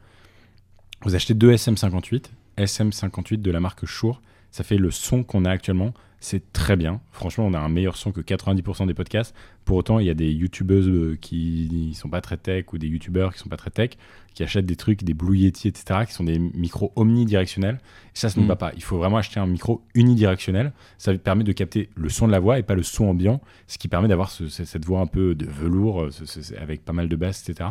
[1.02, 4.22] Vous achetez deux SM58, SM58 de la marque Shure.
[4.52, 5.92] Ça fait le son qu'on a actuellement.
[6.22, 7.00] C'est très bien.
[7.12, 9.34] Franchement, on a un meilleur son que 90% des podcasts.
[9.64, 12.88] Pour autant, il y a des youtubeuses euh, qui sont pas très tech ou des
[12.88, 13.90] youtubeurs qui sont pas très tech
[14.34, 17.80] qui achètent des trucs, des Blue Yeti, etc., qui sont des micros omnidirectionnels.
[18.14, 18.48] Et ça, ça ne Mm.
[18.48, 18.72] va pas.
[18.76, 20.72] Il faut vraiment acheter un micro unidirectionnel.
[20.98, 23.78] Ça permet de capter le son de la voix et pas le son ambiant, ce
[23.78, 26.92] qui permet d'avoir ce- ce- cette voix un peu de velours euh, ce- avec pas
[26.92, 27.70] mal de basses, etc.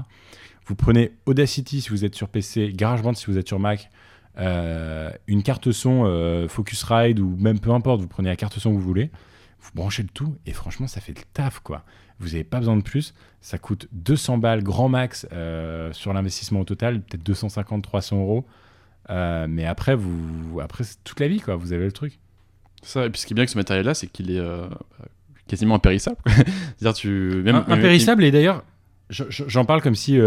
[0.65, 3.89] Vous prenez Audacity si vous êtes sur PC, GarageBand si vous êtes sur Mac,
[4.39, 8.71] euh, une carte son euh, Focusrite ou même peu importe, vous prenez la carte son
[8.71, 9.11] que vous voulez,
[9.61, 11.83] vous branchez le tout et franchement ça fait le taf quoi.
[12.19, 16.59] Vous n'avez pas besoin de plus, ça coûte 200 balles grand max euh, sur l'investissement
[16.61, 18.45] au total, peut-être 250-300 euros.
[19.09, 22.19] Euh, mais après, vous, après c'est toute la vie quoi, vous avez le truc.
[22.83, 24.67] Ça, et puis ce qui est bien avec ce matériel-là, c'est qu'il est euh,
[25.47, 26.17] quasiment impérissable.
[26.25, 27.41] C'est-à-dire, tu.
[27.43, 28.63] Même, impérissable et d'ailleurs,
[29.09, 30.17] je- je- j'en parle comme si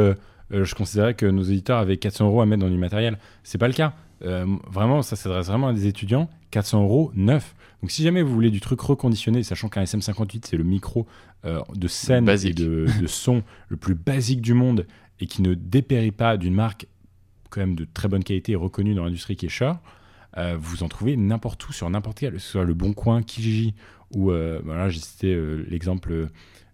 [0.53, 3.19] euh, je considérais que nos éditeurs avaient 400 euros à mettre dans du matériel.
[3.43, 3.95] C'est pas le cas.
[4.25, 6.29] Euh, vraiment, ça s'adresse vraiment à des étudiants.
[6.51, 7.55] 400 euros neuf.
[7.81, 11.07] Donc si jamais vous voulez du truc reconditionné, sachant qu'un SM58 c'est le micro
[11.45, 12.51] euh, de scène Basique.
[12.51, 14.87] et de, de son le plus basique du monde
[15.19, 16.87] et qui ne dépérit pas d'une marque
[17.51, 19.79] quand même de très bonne qualité et reconnue dans l'industrie qui est Shure,
[20.39, 23.23] euh, vous en trouvez n'importe où sur n'importe quel, que ce soit le Bon Coin,
[23.23, 23.75] Kijiji
[24.15, 25.35] ou voilà, j'ai cité
[25.69, 26.29] l'exemple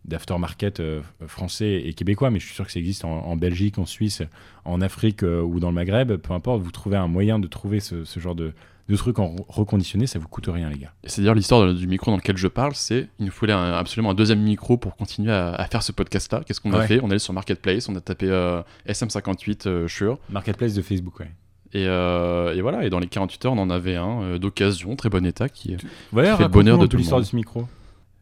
[0.09, 3.78] d'aftermarket euh, français et québécois, mais je suis sûr que ça existe en, en Belgique,
[3.78, 4.22] en Suisse,
[4.64, 7.80] en Afrique euh, ou dans le Maghreb, peu importe, vous trouvez un moyen de trouver
[7.80, 8.52] ce, ce genre de,
[8.88, 10.92] de truc en reconditionné, ça vous coûte rien les gars.
[11.04, 13.72] Et c'est d'ailleurs l'histoire du micro dans lequel je parle, c'est il nous fallait un-
[13.74, 16.42] absolument un deuxième micro pour continuer à, à faire ce podcast-là.
[16.46, 16.86] Qu'est-ce qu'on a Ouais.
[16.86, 17.00] fait?
[17.02, 20.18] On est allé sur Marketplace, on a tapé euh, SM58 euh, Shure.
[20.30, 21.30] Marketplace de Facebook, ouais.
[21.74, 24.96] Et, euh, et voilà, et dans les 48 heures, on en avait un euh, d'occasion,
[24.96, 25.86] très bon état, qui, qui
[26.16, 27.26] fait le bonheur de tout le l'histoire monde.
[27.26, 27.68] de ce micro.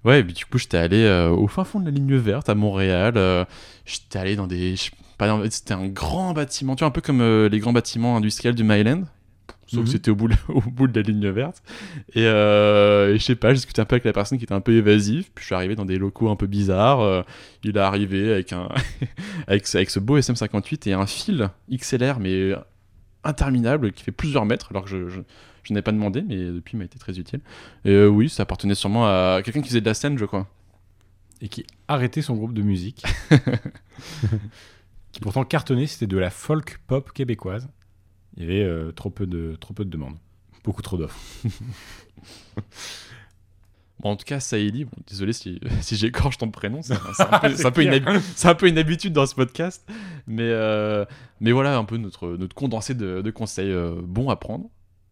[0.07, 2.49] Ouais, et puis du coup, j'étais allé euh, au fin fond de la ligne verte
[2.49, 3.15] à Montréal.
[3.17, 3.45] euh,
[3.85, 4.75] j'étais allé dans des.
[5.51, 8.65] C'était un grand bâtiment, tu vois, un peu comme euh, les grands bâtiments industriels du
[8.65, 9.03] Myland.
[9.69, 9.85] Sauf Mhm.
[9.87, 11.61] que c'était au bout, de- au bout de la ligne verte.
[12.15, 14.61] Et, et je sais pas, j'ai discuté un peu avec la personne qui était un
[14.61, 15.25] peu évasive.
[15.35, 17.25] Puis je suis arrivé dans des locaux un peu bizarres.
[17.65, 18.69] il est arrivé avec, un
[19.49, 22.53] avec, ce- avec ce beau SM58 et un fil XLR, mais
[23.25, 25.21] interminable, qui fait plusieurs mètres, alors que je, je,
[25.67, 27.41] je n'avais pas demandé, mais depuis il m'a été très utile.
[27.85, 30.47] Et euh, oui, ça appartenait sûrement à quelqu'un qui faisait de la scène, je crois.
[31.41, 33.05] Et qui arrêtait son groupe de musique.
[35.13, 37.69] qui pourtant cartonnait, c'était de la folk pop québécoise.
[38.37, 40.17] Il y avait euh, trop, peu de, trop peu de demandes.
[40.65, 41.19] Beaucoup trop d'offres.
[44.01, 47.67] Bon, en tout cas, Saïli, bon, désolé si, si j'écorche ton prénom, c'est un, peu-
[47.67, 49.89] un peu une un peu une habitude dans ce podcast.
[50.27, 51.05] Mais, euh,
[51.41, 54.69] mais voilà un peu notre, notre condensé de, de conseils euh, bons à prendre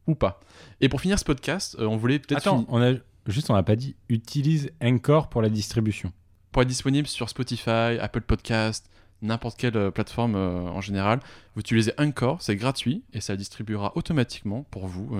[0.06, 0.40] ou pas.
[0.80, 2.94] Et pour finir ce podcast, euh, on voulait peut-être Attends, on a,
[3.26, 6.12] juste on n'a pas dit utilise Encore pour la distribution.
[6.52, 8.90] pour être disponible sur Spotify, Apple Podcast,
[9.22, 11.20] n'importe quelle euh, plateforme euh, en général.
[11.54, 15.16] Vous utilisez Anchor, c'est gratuit et ça distribuera automatiquement pour vous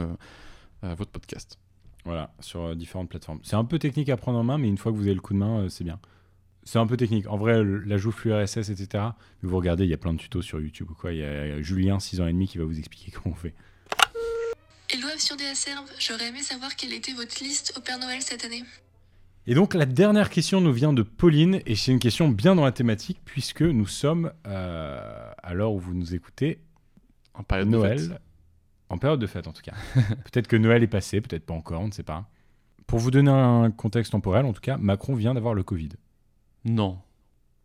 [0.82, 1.58] votre podcast.
[2.04, 3.40] Voilà, sur différentes plateformes.
[3.42, 5.22] C'est un peu technique à prendre en main, mais une fois que vous avez le
[5.22, 5.98] coup de main, c'est bien.
[6.62, 7.26] C'est un peu technique.
[7.26, 9.04] En vrai, l'ajout flux RSS, etc.
[9.42, 11.12] Mais vous regardez, il y a plein de tutos sur YouTube ou quoi.
[11.12, 13.54] Il y a Julien, 6 ans et demi, qui va vous expliquer comment on fait.
[14.94, 18.44] Hello sur des Serve, j'aurais aimé savoir quelle était votre liste au Père Noël cette
[18.44, 18.62] année.
[19.48, 22.64] Et donc la dernière question nous vient de Pauline, et c'est une question bien dans
[22.64, 26.60] la thématique, puisque nous sommes, euh, à l'heure où vous nous écoutez,
[27.34, 28.20] En période de Noël, fête.
[28.88, 29.74] en période de fête en tout cas.
[29.96, 32.30] peut-être que Noël est passé, peut-être pas encore, on ne sait pas.
[32.86, 35.88] Pour vous donner un contexte temporel, en tout cas, Macron vient d'avoir le Covid.
[36.64, 37.00] Non.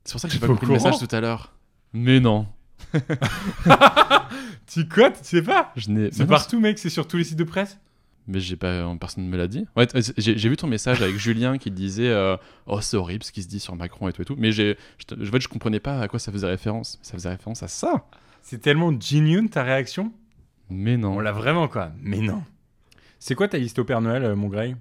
[0.04, 1.54] C'est pour ça que j'ai pas compris le message tout à l'heure.
[1.94, 2.48] Mais non.
[4.68, 6.12] Tu quoi Tu sais pas Je n'ai.
[6.12, 7.78] C'est partout, mec, c'est sur tous les sites de presse.
[8.28, 9.66] Mais j'ai pas, personne ne me l'a dit.
[9.76, 13.42] Ouais, j'ai vu ton message avec Julien qui disait euh, Oh, c'est horrible ce qui
[13.42, 14.36] se dit sur Macron et tout et tout.
[14.38, 17.00] Mais j'ai, je, te- je, en fait, je comprenais pas à quoi ça faisait référence.
[17.02, 18.06] Ça faisait référence à ça.
[18.44, 20.14] C'est tellement genuine ta réaction?
[20.70, 21.16] Mais non.
[21.16, 21.92] On l'a vraiment, quoi.
[22.02, 22.44] Mais non.
[23.18, 24.76] C'est quoi ta liste au Père Noël, euh, mon Grey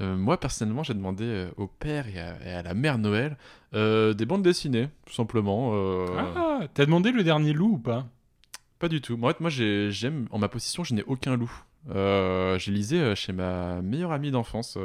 [0.00, 3.36] Euh, moi, personnellement, j'ai demandé euh, au père et à, et à la mère Noël
[3.74, 5.72] euh, des bandes dessinées, tout simplement.
[6.18, 8.06] Ah, t'as demandé le dernier loup ou pas?
[8.78, 9.16] Pas du tout.
[9.16, 10.26] Moi, en fait, moi j'ai- j'aime.
[10.30, 11.52] En ma possession, je n'ai aucun loup.
[11.88, 14.78] J'ai lisé euh, chez ma meilleure amie d'enfance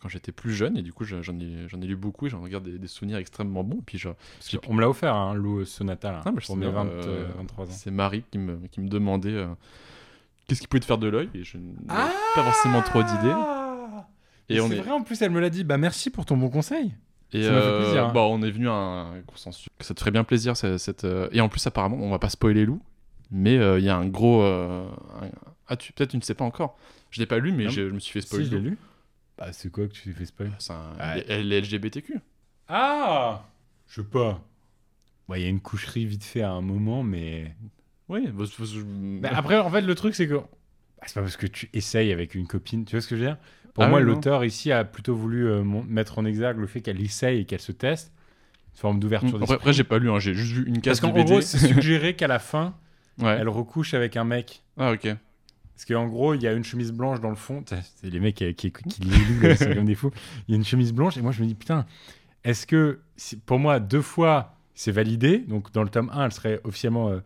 [0.00, 2.62] quand j'étais plus jeune, et du coup, je- j'en ai, lu beaucoup et j'en regarde
[2.62, 3.80] des, des souvenirs extrêmement bons.
[3.84, 4.08] Puis, je,
[4.68, 7.02] On me l'a offert, un loup sonata, là, Ah, je pour mes bien, 20, euh,
[7.06, 7.72] euh, 23 ans.
[7.72, 9.44] C'est Marie qui me, qui me demandait
[10.46, 13.34] qu'est-ce qui pouvait te faire de l'œil, et je n'avais Ah pas forcément trop d'idées.
[14.48, 15.64] Et on c'est est, vrai, en plus, elle me l'a dit.
[15.64, 16.94] Bah, merci pour ton bon conseil.
[17.32, 18.12] et ça m'a fait euh, plaisir, hein.
[18.14, 20.56] bah, on est venu à un consensus ça te ferait bien plaisir.
[20.56, 22.80] cette- cette, euh, Et en plus, apparemment, on va pas spoiler loup,
[23.30, 24.42] mais euh, il y a un gros.
[24.42, 24.88] euh,
[25.68, 25.92] Ah, tu...
[25.92, 26.78] peut-être tu ne sais pas encore.
[27.10, 27.70] Je l'ai pas lu, mais Non.
[27.70, 28.44] je, je me suis fait Si, spoiler.
[28.46, 28.78] je l'ai lu.
[29.36, 31.14] Bah, c'est quoi que tu t'es fait spoil C'est un...
[31.16, 32.18] Les LGBTQ.
[32.68, 33.44] Ah
[33.86, 34.40] Je sais pas.
[35.28, 37.54] Ouais, il y a une coucherie vite fait à un moment, mais.
[38.08, 40.40] Oui, bah, je- je- après, en fait, le truc, c'est que.
[40.98, 43.20] Bah, c'est pas parce que tu essayes avec une copine, tu vois ce que je
[43.20, 43.38] veux dire?
[43.74, 47.00] Pour Ah moi, l'auteur ici a plutôt voulu euh, mettre en exergue le fait qu'elle
[47.00, 48.12] essaye et qu'elle se teste.
[48.74, 49.54] Une forme d'ouverture Après, d'esprit.
[49.56, 52.14] après, j'ai pas lu, hein, j'ai juste vu une case Parce qu'en gros, c'est suggéré
[52.14, 52.74] qu'à la fin,
[53.18, 53.36] ouais.
[53.40, 54.62] elle recouche avec un mec.
[54.76, 55.08] Ah, ok.
[55.74, 57.62] Parce qu'en gros, il y a une chemise blanche dans le fond.
[57.66, 60.10] C'est les mecs qui, qui, qui les sont comme des fous.
[60.48, 61.86] Il y a une chemise blanche et moi je me dis putain,
[62.42, 62.98] est-ce que
[63.46, 65.38] pour moi deux fois c'est validé?
[65.38, 67.20] Donc dans le tome 1, elle serait officiellement euh,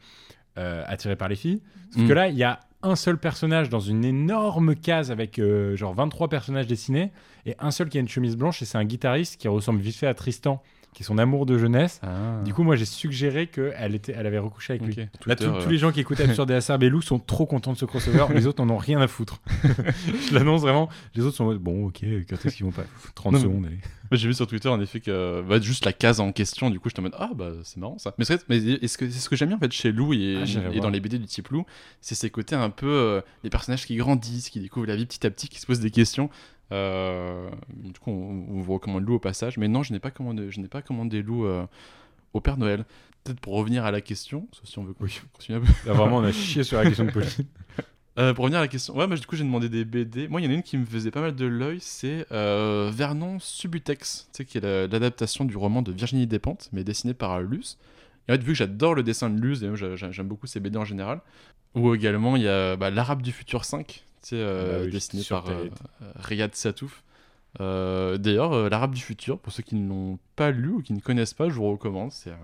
[0.58, 1.62] euh, attirée par les filles.
[1.92, 2.08] Sauf Mm.
[2.08, 5.95] que là, il y a un seul personnage dans une énorme case avec euh, genre
[5.95, 7.12] 23 personnages dessinés
[7.47, 9.97] et un seul qui a une chemise blanche et c'est un guitariste qui ressemble vite
[9.97, 10.62] fait à Tristan,
[10.95, 12.01] qui est son amour de jeunesse.
[12.03, 12.40] Ah.
[12.45, 14.95] Du coup, moi j'ai suggéré qu'elle était, elle avait recouché avec lui.
[14.97, 17.18] Là, Twitter, tous- euh, tous les gens qui écoutent Absurde et Acerbe et Lou sont
[17.18, 18.26] trop contents de ce crossover.
[18.34, 19.40] les autres n'en ont rien à foutre.
[20.28, 20.88] je l'annonce vraiment.
[21.14, 22.84] Les autres sont en mode, bon, ok, quand est-ce qu'ils vont pas
[23.14, 23.78] 30 Non, mais- secondes, allez.
[24.12, 26.90] J'ai vu sur Twitter en effet que bah, juste la case en question, du coup
[26.90, 28.12] je te mode ah bah c'est marrant ça.
[28.18, 30.36] Mais c'est mais est-ce que c'est ce que j'aime bien en fait chez Lou et,
[30.43, 31.64] Ah, et dans les BD du type Lou,
[32.03, 35.26] c'est ces côtés un peu euh, les personnages qui grandissent, qui découvrent la vie petit
[35.26, 36.28] à petit, qui se posent des questions.
[36.72, 40.10] Euh, du coup on, on vous recommande Lou au passage, mais non je n'ai pas
[40.10, 41.64] commandé je n'ai pas commandé Lou euh,
[42.32, 42.84] au Père Noël.
[43.24, 45.20] Peut-être pour revenir à la question, sauf si on veut Oui.
[45.32, 45.68] continuer un peu.
[45.86, 47.28] Là, vraiment, on a chié sur la question de Pauline.
[48.18, 50.28] Euh, pour revenir à la question, ouais, moi du coup j'ai demandé des BD.
[50.28, 52.90] Moi il y en a une qui me faisait pas mal de l'œil, c'est euh,
[52.92, 57.14] Vernon Subutex, tu sais, qui est la- l'adaptation du roman de Virginie Despentes, mais dessiné
[57.14, 57.78] par Luce.
[58.28, 60.76] Et en fait, vu que j'adore le dessin de Luce, et j'aime beaucoup ses BD
[60.76, 61.22] en général,
[61.74, 64.84] ou également il y a bah, L'Arabe du futur 5, tu sais, euh, Ah bah
[64.84, 65.68] oui, dessiné par euh,
[66.16, 67.02] Riyad Satouf.
[67.60, 70.92] Euh, D'ailleurs, euh, L'Arabe du futur, pour ceux qui ne l'ont pas lu ou qui
[70.92, 72.12] ne connaissent pas, je vous recommande.
[72.12, 72.36] C'est euh,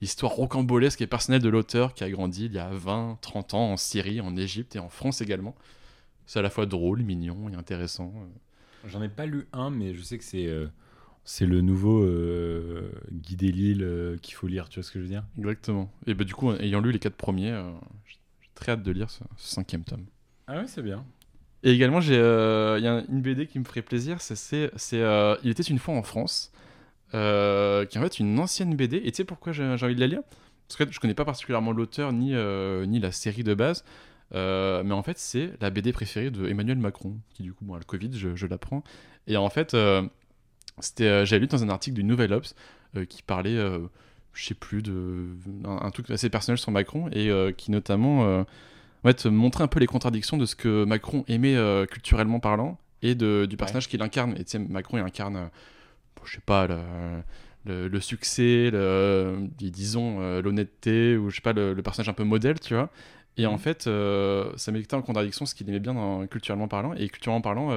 [0.00, 3.72] l'histoire rocambolesque et personnelle de l'auteur qui a grandi il y a 20, 30 ans
[3.72, 5.54] en Syrie, en Égypte et en France également.
[6.26, 8.12] C'est à la fois drôle, mignon et intéressant.
[8.84, 10.66] J'en ai pas lu un, mais je sais que c'est euh,
[11.24, 15.04] c'est le nouveau euh, Guy Delisle euh, qu'il faut lire, tu vois ce que je
[15.04, 15.24] veux dire?
[15.38, 15.90] Exactement.
[16.06, 17.70] Et bah, du coup, ayant lu les quatre premiers, euh,
[18.06, 18.16] j'ai
[18.54, 20.06] très hâte de lire ce, ce cinquième tome.
[20.46, 21.04] Ah ouais, c'est bien.
[21.64, 25.50] Et également, euh, il y a une BD qui me ferait plaisir, c'est, euh, Il
[25.50, 26.52] était une fois en France,
[27.14, 28.98] euh, qui est en fait une ancienne BD.
[28.98, 30.20] Et tu sais pourquoi j'ai, envie de la lire?
[30.68, 32.34] Parce que je connais pas particulièrement l'auteur ni,
[32.86, 33.84] ni la série de base,
[34.32, 38.10] mais en fait, c'est la BD préférée de Emmanuel Macron, qui du coup, le Covid,
[38.12, 38.84] je, je l'apprends.
[39.26, 39.76] Et en fait,
[40.78, 42.54] c'était, j'avais lu dans un article du Nouvel Obs
[43.08, 43.56] qui parlait,
[44.32, 45.26] je sais plus, de
[45.64, 48.44] un, un truc assez personnel sur Macron et qui notamment
[49.04, 52.78] en fait, montrait un peu les contradictions de ce que Macron aimait euh, culturellement parlant
[53.02, 54.32] et de, du personnage qu'il incarne.
[54.32, 55.46] Et tu sais, Macron, il incarne, euh,
[56.16, 56.78] bon, je sais pas, le,
[57.64, 62.24] le, le succès, le, disons, euh, l'honnêteté, ou je sais pas, le, personnage un peu
[62.24, 62.90] modèle, tu vois.
[63.36, 66.92] Et en fait, euh, ça mettait en contradiction ce qu'il aimait bien dans, culturellement parlant.
[66.94, 67.72] Et culturellement parlant,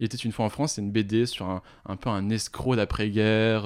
[0.00, 2.74] il était une fois en France, c'est une BD sur un, un peu un escroc
[2.74, 3.62] d'après-guerre.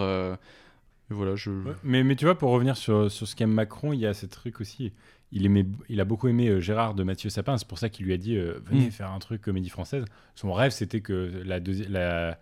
[1.08, 1.50] voilà, je.
[1.50, 4.12] Ouais, Mais, mais tu vois, pour revenir sur, sur ce qu'aime Macron, il y a
[4.12, 4.92] ce truc aussi.
[5.32, 7.56] Il, aimait, il a beaucoup aimé euh, Gérard de Mathieu Sapin.
[7.56, 8.90] C'est pour ça qu'il lui a dit euh, Venez Mm.
[8.90, 10.04] faire un truc comédie française.
[10.34, 12.38] Son rêve, c'était que la, deuxi- la,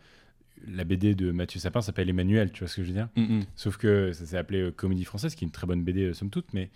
[0.67, 2.51] la BD de Mathieu Sapin s'appelle Emmanuel.
[2.53, 3.09] Tu vois ce que je veux dire?
[3.17, 3.43] Mm, mm.
[3.55, 6.15] Sauf que ça s'est appelé euh, Comédie française, qui est une très bonne BD, euh,
[6.15, 6.53] somme toute.
[6.53, 6.71] Mais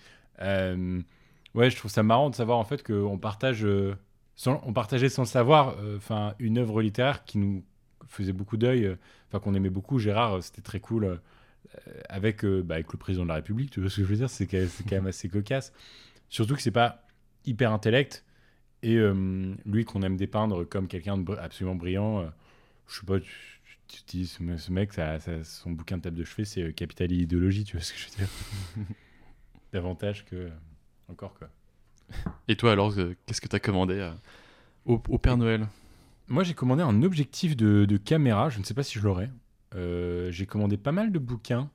[1.55, 3.67] ouais, je trouve ça marrant de savoir en fait qu'on partage.
[4.37, 7.63] sans- on partageait sans le savoir enfin une œuvre littéraire qui nous
[8.09, 8.97] faisait beaucoup d'œil,
[9.29, 9.99] enfin qu'on aimait beaucoup.
[9.99, 11.21] Gérard, c'était très cool.
[11.89, 14.09] Euh, avec, euh, bah, avec le président de la République, tu vois ce que je
[14.09, 15.73] veux dire C'est quand, quand même assez cocasse.
[16.29, 17.07] Surtout que c'est pas
[17.45, 18.25] hyper intellect.
[18.83, 22.27] Et euh, lui qu'on aime dépeindre comme quelqu'un de absolument brillant, euh,
[22.89, 23.31] je sais pas, tu,
[23.89, 26.45] tu- tu dis, ce, me- ce mec, ça, ça- son bouquin de table de chevet,
[26.45, 28.29] c'est euh, Capital et idéologie, tu vois ce que je veux dire
[29.73, 30.51] Davantage que.
[31.09, 31.49] encore quoi.
[32.49, 32.95] Et toi, alors,
[33.27, 34.13] qu'est-ce que t'as commandé euh,
[34.85, 35.67] au, au Père Noël?
[36.29, 38.51] Moi, j'ai commandé un objectif de, de caméra.
[38.51, 39.31] Je ne sais pas si je l'aurai.
[39.75, 41.71] Euh, j'ai commandé pas mal de bouquins.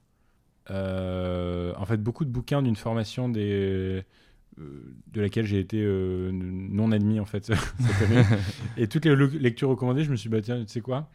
[0.72, 4.04] Euh, en fait, beaucoup de bouquins d'une formation des,
[4.60, 7.46] euh, de laquelle j'ai été euh, non admis en fait
[7.80, 8.24] cette année.
[8.78, 11.10] Et toutes les le- lectures recommandées, je me suis dit, bah tiens, tu sais quoi?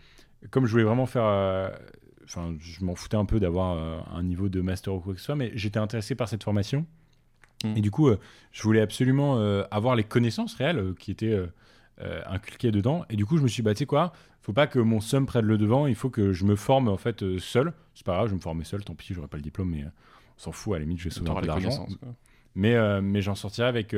[0.51, 1.24] Comme je voulais vraiment faire.
[1.24, 1.70] euh,
[2.24, 5.20] Enfin, je m'en foutais un peu d'avoir euh, un niveau de master ou quoi que
[5.20, 6.87] ce soit, mais j'étais intéressé par cette formation.
[7.64, 7.76] Mm.
[7.76, 8.11] Et du coup,
[8.53, 9.39] je voulais absolument
[9.70, 11.39] avoir les connaissances réelles qui étaient
[12.01, 13.05] euh, inculquées dedans.
[13.09, 15.01] Et du coup, je me suis dit, bah, tu sais quoi, faut pas que mon
[15.01, 17.72] somme prenne le devant, il faut que je me forme en fait euh, seul.
[17.95, 19.84] C'est pas grave, je vais me former seul, tant pis, j'aurai pas le diplôme, mais
[19.84, 19.88] euh,
[20.36, 21.86] on s'en fout, à la limite, je vais sauver un peu d'argent.
[22.55, 23.97] Mais, euh, mais j'en sortirai avec,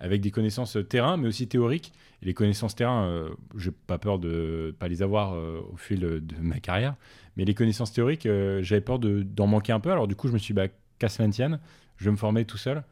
[0.00, 1.92] avec des connaissances terrain, mais aussi théoriques.
[2.22, 6.58] Et les connaissances terrain, j'ai pas peur de pas les avoir au fil de, ma
[6.60, 6.96] carrière.
[7.36, 8.26] Mais les connaissances théoriques,
[8.60, 9.90] j'avais peur de- d'en manquer un peu.
[9.90, 10.68] Alors du coup, je me suis dit, bah,
[10.98, 11.60] qu'à cela tienne,
[11.96, 12.82] je vais me former tout seul.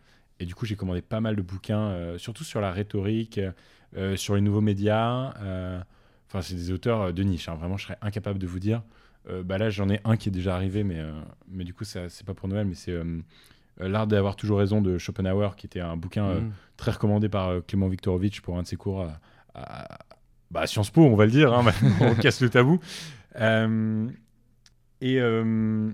[0.40, 3.40] Et du coup, j'ai commandé pas mal de bouquins, euh, surtout sur la rhétorique,
[3.97, 5.34] euh, sur les nouveaux médias.
[5.40, 5.80] euh,
[6.28, 7.49] Enfin, c'est des auteurs euh, de niche.
[7.49, 7.55] hein.
[7.55, 8.82] Vraiment, je serais incapable de vous dire.
[9.47, 11.01] Bah là, j'en ai un qui est déjà arrivé, mais,
[11.49, 12.95] mais du coup, c'est pas pour Noël, mais c'est
[13.78, 16.53] L'art d'avoir toujours raison de Schopenhauer, qui était un bouquin Mhm.
[16.76, 19.18] très recommandé par Clément Viktorovitch pour un de ses cours à,
[19.55, 19.99] à-
[20.51, 21.55] bah, Sciences Po, on va le dire.
[21.55, 21.64] hein,
[22.03, 22.78] on casse le tabou.
[23.40, 24.07] Euh,
[25.01, 25.90] et, euh,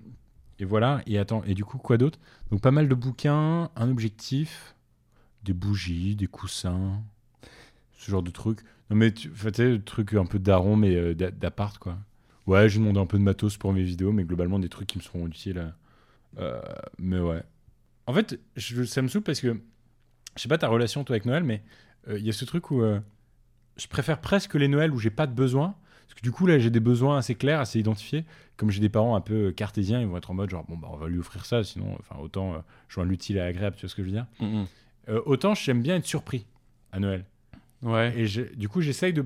[0.58, 1.00] et voilà.
[1.06, 2.18] Et attends, et du coup, quoi d'autre?
[2.50, 4.74] Donc, pas mal de bouquins, un objectif,
[5.44, 7.00] des bougies, des coussins,
[8.00, 8.60] ce genre de trucs.
[8.90, 11.98] Non, mais tu sais, le truc un peu daron, mais euh, d'a- d'appart, quoi.
[12.46, 14.98] Ouais, j'ai demandé un peu de matos pour mes vidéos, mais globalement, des trucs qui
[14.98, 15.72] me seront utiles.
[16.38, 16.60] Euh,
[16.98, 17.42] mais ouais.
[18.06, 19.60] En fait, je- ça me saoule parce que
[20.36, 21.62] je sais pas ta relation toi avec Noël, mais
[22.08, 22.98] euh, il y a ce truc où euh,
[23.76, 25.74] je préfère presque les Noëls où j'ai pas de besoin.
[26.06, 28.24] Parce que du coup, là, j'ai des besoins assez clairs, assez identifiés.
[28.56, 30.76] Comme j'ai des parents un peu euh, cartésiens, ils vont être en mode genre, bon,
[30.76, 33.82] bah, on va lui offrir ça, sinon, enfin, autant euh, joindre l'utile à l'agréable, tu
[33.82, 34.26] vois ce que je veux dire.
[35.08, 36.46] Euh, autant j'aime bien être surpris
[36.92, 37.24] à Noël.
[37.82, 38.12] Ouais.
[38.18, 38.26] Et
[38.56, 39.24] du coup, j'essaye de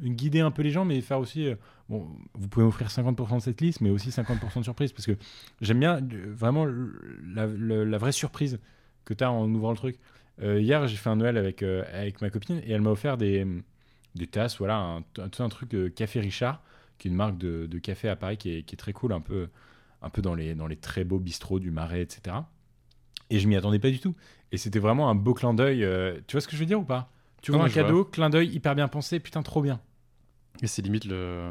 [0.00, 1.46] guider un peu les gens, mais faire aussi.
[1.48, 1.56] euh,
[1.88, 5.16] bon, vous pouvez m'offrir 50% de cette liste, mais aussi 50% de surprise, parce que
[5.60, 7.46] j'aime bien euh, vraiment la,
[7.98, 8.60] vraie surprise
[9.04, 9.96] que tu as en ouvrant le truc.
[10.40, 13.44] Euh, hier, j'ai fait un Noël avec, avec ma copine et elle m'a offert des,
[14.14, 16.62] des tasses, voilà, un, un- un truc Café Richard,
[16.98, 19.12] qui est une marque de, de café à Paris qui est, qui est très cool,
[19.12, 19.48] un peu,
[20.02, 22.36] un peu dans, les, dans les très beaux bistrots du Marais, etc.
[23.30, 24.14] Et je m'y attendais pas du tout.
[24.52, 25.86] Et c'était vraiment un beau clin d'œil.
[26.26, 27.10] tu vois ce que je veux dire ou pas?
[27.48, 27.82] Tu vois Non, un vois.
[27.84, 29.80] cadeau, clin d'œil hyper bien pensé, putain, trop bien.
[30.60, 31.50] Et c'est limite le,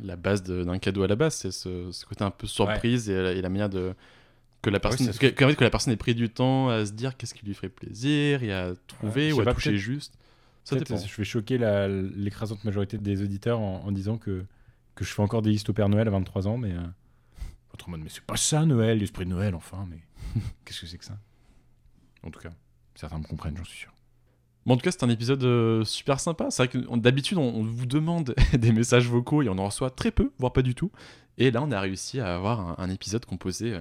[0.00, 3.20] la base d'un cadeau à la base, c'est ce, ce côté un peu surprise et,
[3.20, 3.94] la- et la manière de
[4.62, 7.16] que la personne Ah se que, la personne ait pris du temps à se dire
[7.16, 10.14] qu'est-ce qui lui ferait plaisir et à trouver ou à pas, toucher juste.
[10.62, 10.96] Ça dépend.
[10.96, 11.58] Je vais choquer
[12.14, 14.44] l'écrasante majorité des auditeurs en, en disant que,
[14.94, 16.72] que je fais encore des listes au Père Noël à 23 ans, mais.
[16.72, 16.80] Euh,
[17.88, 19.98] mode, mais c'est pas ça Noël, l'esprit de Noël, enfin, mais.
[20.64, 21.18] Qu'est-ce que c'est que ça?
[22.22, 22.52] En tout cas,
[22.94, 23.93] certains me comprennent, j'en suis sûr.
[24.66, 26.50] Bon, en tout cas, c'est un épisode euh, super sympa.
[26.50, 30.10] C'est vrai que d'habitude, on, vous demande des messages vocaux et on en reçoit très
[30.10, 30.90] peu, voire pas du tout.
[31.36, 33.80] Et là, on a réussi à avoir un, épisode composé euh,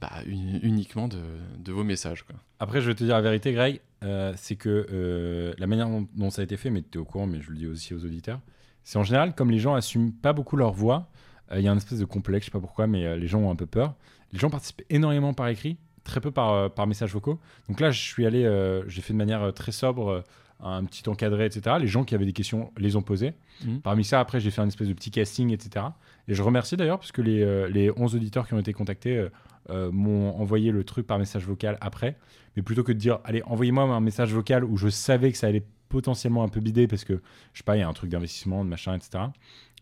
[0.00, 2.22] bah, uni- uniquement de, vos messages.
[2.22, 2.36] Quoi.
[2.60, 6.40] Après, je vais te dire la vérité, Greg, euh, c'est que la manière dont, ça
[6.40, 8.40] a été fait, mais tu es au courant, mais je le dis aussi aux auditeurs,
[8.84, 11.10] c'est en général, comme les gens assument pas beaucoup leur voix,
[11.52, 13.50] il y a un espèce de complexe, je sais pas pourquoi, mais les gens ont
[13.50, 13.94] un peu peur.
[14.32, 15.76] Les gens participent énormément par écrit,
[16.06, 17.38] très peu par, euh, par messages vocaux.
[17.68, 20.22] Donc là, je suis allé, euh, j'ai fait de manière euh, très sobre,
[20.60, 21.76] un petit encadré, etc.
[21.78, 23.34] Les gens qui avaient des questions les ont posées.
[23.64, 23.82] Mhm.
[23.82, 25.84] Parmi ça, après, j'ai fait un espèce de petit casting, etc.
[26.28, 29.18] Et je remercie d'ailleurs, parce que les, euh, les 11 auditeurs qui ont été contactés
[29.18, 29.28] euh,
[29.68, 32.16] euh, m'ont envoyé le truc par message vocal après.
[32.56, 35.48] Mais plutôt que de dire, allez, envoyez-moi un message vocal où je savais que ça
[35.48, 37.20] allait potentiellement un peu bider parce que,
[37.52, 39.24] je sais pas, il y a un truc d'investissement, de machin, etc.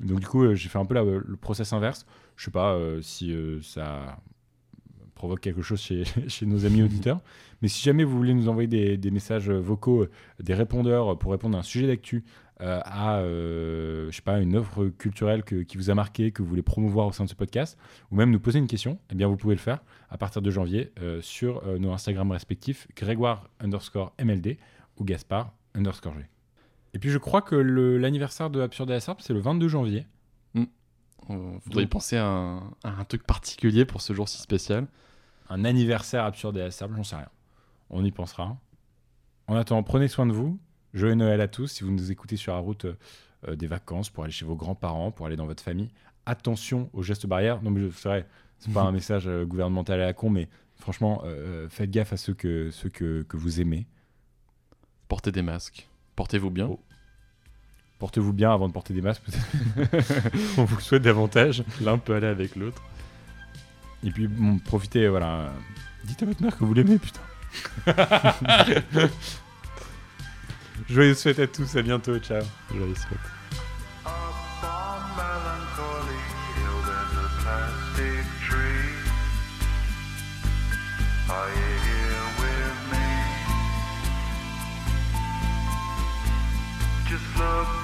[0.01, 2.05] Donc du coup, j'ai fait un peu la- le process inverse.
[2.37, 4.19] Je sais pas si ça
[5.15, 5.81] provoque quelque chose
[6.29, 7.21] chez, nos amis auditeurs.
[7.63, 10.11] Mais si jamais vous voulez nous envoyer des, messages vocaux, euh,
[10.43, 12.25] des répondeurs pour répondre à un sujet d'actu,
[12.61, 16.63] euh, à euh, sais pas, une œuvre culturelle qui vous a marqué, que vous voulez
[16.63, 17.77] promouvoir au sein de ce podcast,
[18.11, 20.51] ou même nous poser une question, eh bien vous pouvez le faire à partir de
[20.51, 24.59] janvier euh, sur euh, nos Instagram respectifs, Grégoire underscore MLD
[24.99, 26.27] ou Gaspard underscore G.
[26.95, 30.07] Et puis je crois que l'anniversaire de Absurde ASAP, c'est le 22 janvier.
[31.29, 34.87] Il faudrait y penser à un, à un truc particulier pour ce jour si spécial.
[35.49, 37.29] Un anniversaire Absurde ASAP, j'en sais rien.
[37.91, 38.57] On y pensera.
[39.47, 40.59] En attendant, prenez soin de vous.
[40.95, 41.69] Joyeux Noël à tous.
[41.69, 42.97] Si vous nous écoutez sur la route euh,
[43.49, 45.91] euh, des vacances, pour aller chez vos grands-parents, pour aller dans votre famille,
[46.27, 47.63] attention aux gestes barrières.
[47.63, 48.27] Non, mais je c'est vrai,
[48.59, 52.17] c'est pas un message euh, gouvernemental à la con, mais franchement, euh, faites gaffe à
[52.17, 53.87] ceux que, ceux que, que vous aimez.
[55.09, 55.89] Portez des masques.
[56.17, 56.69] Portez-vous bien.
[56.69, 56.81] Oh.
[57.99, 60.33] Portez-vous bien avant de porter des masques, peut-être.
[60.59, 61.65] On vous le souhaite davantage.
[61.81, 62.83] L'un peut aller avec l'autre.
[64.03, 65.53] Et puis, bon, profitez, voilà.
[66.05, 67.21] Dites à votre mère que vous l'aimez, putain.
[70.91, 72.43] Joyeux fêtes à tous, à bientôt, ciao.
[72.71, 72.95] Joyeux
[87.37, 87.84] held